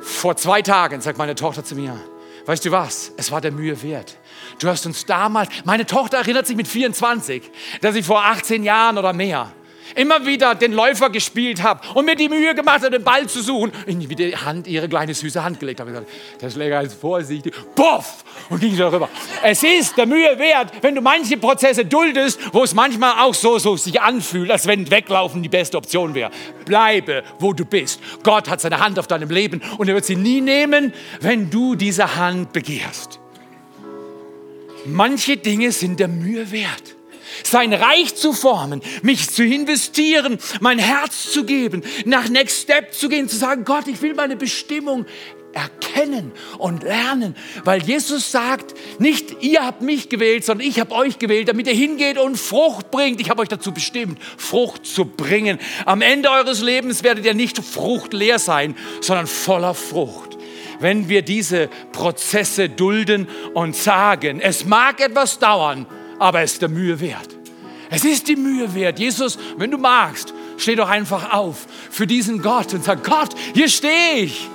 Vor 0.00 0.36
zwei 0.36 0.62
Tagen 0.62 1.00
sagt 1.00 1.18
meine 1.18 1.34
Tochter 1.34 1.64
zu 1.64 1.74
mir, 1.74 1.98
weißt 2.44 2.64
du 2.64 2.70
was, 2.70 3.12
es 3.16 3.30
war 3.30 3.40
der 3.40 3.52
Mühe 3.52 3.82
wert. 3.82 4.18
Du 4.58 4.68
hast 4.68 4.86
uns 4.86 5.04
damals, 5.06 5.48
meine 5.64 5.86
Tochter 5.86 6.18
erinnert 6.18 6.46
sich 6.46 6.56
mit 6.56 6.68
24, 6.68 7.42
dass 7.80 7.94
ich 7.94 8.04
vor 8.04 8.24
18 8.24 8.64
Jahren 8.64 8.98
oder 8.98 9.12
mehr 9.12 9.52
immer 9.96 10.24
wieder 10.26 10.54
den 10.54 10.72
Läufer 10.72 11.10
gespielt 11.10 11.62
habe 11.62 11.80
und 11.94 12.04
mir 12.04 12.14
die 12.14 12.28
Mühe 12.28 12.54
gemacht 12.54 12.82
habe, 12.82 12.90
den 12.90 13.04
Ball 13.04 13.26
zu 13.26 13.42
suchen, 13.42 13.72
in 13.86 14.00
die 14.00 14.36
Hand, 14.36 14.66
ihre 14.66 14.88
kleine 14.88 15.14
süße 15.14 15.42
Hand 15.42 15.58
gelegt 15.58 15.80
habe. 15.80 16.06
der 16.40 16.50
Schläger 16.50 16.82
ist 16.82 16.94
vorsichtig. 17.00 17.54
Puff! 17.74 18.24
Und 18.48 18.60
ging 18.60 18.76
darüber. 18.76 19.08
Es 19.42 19.62
ist 19.62 19.96
der 19.96 20.06
Mühe 20.06 20.38
wert, 20.38 20.72
wenn 20.82 20.94
du 20.94 21.00
manche 21.00 21.36
Prozesse 21.36 21.84
duldest, 21.84 22.38
wo 22.52 22.62
es 22.62 22.74
manchmal 22.74 23.24
auch 23.24 23.34
so, 23.34 23.58
so 23.58 23.76
sich 23.76 24.00
anfühlt, 24.00 24.50
als 24.50 24.66
wenn 24.66 24.90
Weglaufen 24.90 25.42
die 25.42 25.48
beste 25.48 25.76
Option 25.76 26.14
wäre. 26.14 26.30
Bleibe, 26.64 27.24
wo 27.38 27.52
du 27.52 27.64
bist. 27.64 28.00
Gott 28.22 28.48
hat 28.48 28.60
seine 28.60 28.78
Hand 28.78 28.98
auf 28.98 29.06
deinem 29.06 29.30
Leben 29.30 29.62
und 29.78 29.88
er 29.88 29.94
wird 29.94 30.04
sie 30.04 30.16
nie 30.16 30.40
nehmen, 30.40 30.92
wenn 31.20 31.50
du 31.50 31.74
diese 31.74 32.16
Hand 32.16 32.52
begehrst. 32.52 33.18
Manche 34.84 35.36
Dinge 35.36 35.72
sind 35.72 35.98
der 35.98 36.08
Mühe 36.08 36.52
wert 36.52 36.95
sein 37.44 37.72
Reich 37.72 38.14
zu 38.14 38.32
formen, 38.32 38.80
mich 39.02 39.30
zu 39.30 39.44
investieren, 39.44 40.38
mein 40.60 40.78
Herz 40.78 41.30
zu 41.30 41.44
geben, 41.44 41.82
nach 42.04 42.28
Next 42.28 42.62
Step 42.62 42.92
zu 42.92 43.08
gehen, 43.08 43.28
zu 43.28 43.36
sagen, 43.36 43.64
Gott, 43.64 43.88
ich 43.88 44.02
will 44.02 44.14
meine 44.14 44.36
Bestimmung 44.36 45.06
erkennen 45.56 46.32
und 46.58 46.82
lernen, 46.82 47.34
weil 47.64 47.82
Jesus 47.82 48.30
sagt, 48.30 48.74
nicht 49.00 49.42
ihr 49.42 49.64
habt 49.64 49.80
mich 49.80 50.10
gewählt, 50.10 50.44
sondern 50.44 50.68
ich 50.68 50.78
habe 50.78 50.94
euch 50.94 51.18
gewählt, 51.18 51.48
damit 51.48 51.66
ihr 51.66 51.72
hingeht 51.72 52.18
und 52.18 52.36
Frucht 52.36 52.90
bringt. 52.90 53.20
Ich 53.22 53.30
habe 53.30 53.40
euch 53.40 53.48
dazu 53.48 53.72
bestimmt, 53.72 54.18
Frucht 54.36 54.84
zu 54.84 55.06
bringen. 55.06 55.58
Am 55.86 56.02
Ende 56.02 56.30
eures 56.30 56.60
Lebens 56.60 57.02
werdet 57.02 57.24
ihr 57.24 57.32
nicht 57.32 57.58
fruchtleer 57.58 58.38
sein, 58.38 58.76
sondern 59.00 59.26
voller 59.26 59.72
Frucht. 59.72 60.36
Wenn 60.78 61.08
wir 61.08 61.22
diese 61.22 61.70
Prozesse 61.92 62.68
dulden 62.68 63.26
und 63.54 63.74
sagen, 63.74 64.40
es 64.40 64.66
mag 64.66 65.00
etwas 65.00 65.38
dauern, 65.38 65.86
aber 66.18 66.42
es 66.42 66.54
ist 66.54 66.62
der 66.62 66.68
Mühe 66.68 67.00
wert. 67.00 67.28
Es 67.90 68.04
ist 68.04 68.28
die 68.28 68.36
Mühe 68.36 68.74
wert. 68.74 68.98
Jesus, 68.98 69.38
wenn 69.56 69.70
du 69.70 69.78
magst, 69.78 70.34
steh 70.56 70.74
doch 70.74 70.88
einfach 70.88 71.32
auf 71.32 71.66
für 71.90 72.06
diesen 72.06 72.42
Gott 72.42 72.74
und 72.74 72.84
sag, 72.84 73.04
Gott, 73.04 73.30
hier 73.54 73.68
stehe 73.68 74.16
ich. 74.16 74.48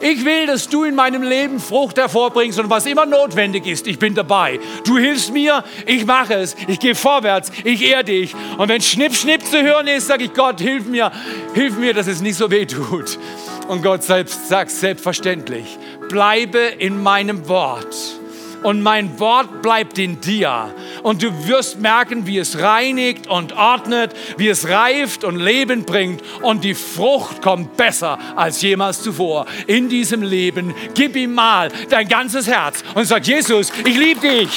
Ich 0.00 0.24
will, 0.24 0.46
dass 0.46 0.68
du 0.68 0.84
in 0.84 0.94
meinem 0.94 1.22
Leben 1.22 1.58
Frucht 1.58 1.98
hervorbringst 1.98 2.58
und 2.60 2.70
was 2.70 2.86
immer 2.86 3.04
notwendig 3.04 3.66
ist, 3.66 3.86
ich 3.88 3.98
bin 3.98 4.14
dabei. 4.14 4.60
Du 4.84 4.96
hilfst 4.96 5.32
mir, 5.32 5.64
ich 5.86 6.06
mache 6.06 6.34
es, 6.34 6.54
ich 6.68 6.78
gehe 6.78 6.94
vorwärts, 6.94 7.50
ich 7.64 7.82
ehre 7.84 8.04
dich. 8.04 8.34
Und 8.58 8.68
wenn 8.68 8.80
Schnipp, 8.80 9.14
Schnipp 9.14 9.44
zu 9.44 9.60
hören 9.60 9.88
ist, 9.88 10.06
sage 10.06 10.24
ich, 10.24 10.34
Gott, 10.34 10.60
hilf 10.60 10.86
mir, 10.86 11.10
hilf 11.54 11.76
mir, 11.78 11.94
dass 11.94 12.06
es 12.06 12.20
nicht 12.20 12.36
so 12.36 12.50
weh 12.50 12.64
tut. 12.64 13.18
Und 13.66 13.82
Gott 13.82 14.04
selbst 14.04 14.48
sagt 14.48 14.70
selbstverständlich, 14.70 15.78
bleibe 16.08 16.58
in 16.58 17.02
meinem 17.02 17.48
Wort 17.48 17.96
und 18.62 18.82
mein 18.82 19.18
Wort 19.18 19.62
bleibt 19.62 19.98
in 19.98 20.20
dir. 20.20 20.74
Und 21.02 21.22
du 21.22 21.46
wirst 21.46 21.80
merken, 21.80 22.26
wie 22.26 22.38
es 22.38 22.60
reinigt 22.60 23.26
und 23.26 23.52
ordnet, 23.52 24.14
wie 24.36 24.48
es 24.48 24.68
reift 24.68 25.24
und 25.24 25.36
Leben 25.36 25.84
bringt. 25.84 26.22
Und 26.42 26.64
die 26.64 26.74
Frucht 26.74 27.42
kommt 27.42 27.76
besser 27.76 28.18
als 28.36 28.62
jemals 28.62 29.02
zuvor 29.02 29.46
in 29.66 29.88
diesem 29.88 30.22
Leben. 30.22 30.74
Gib 30.94 31.16
ihm 31.16 31.34
mal 31.34 31.70
dein 31.88 32.08
ganzes 32.08 32.46
Herz 32.46 32.82
und 32.94 33.04
sag, 33.04 33.26
Jesus, 33.26 33.72
ich 33.84 33.96
liebe 33.96 34.20
dich. 34.20 34.50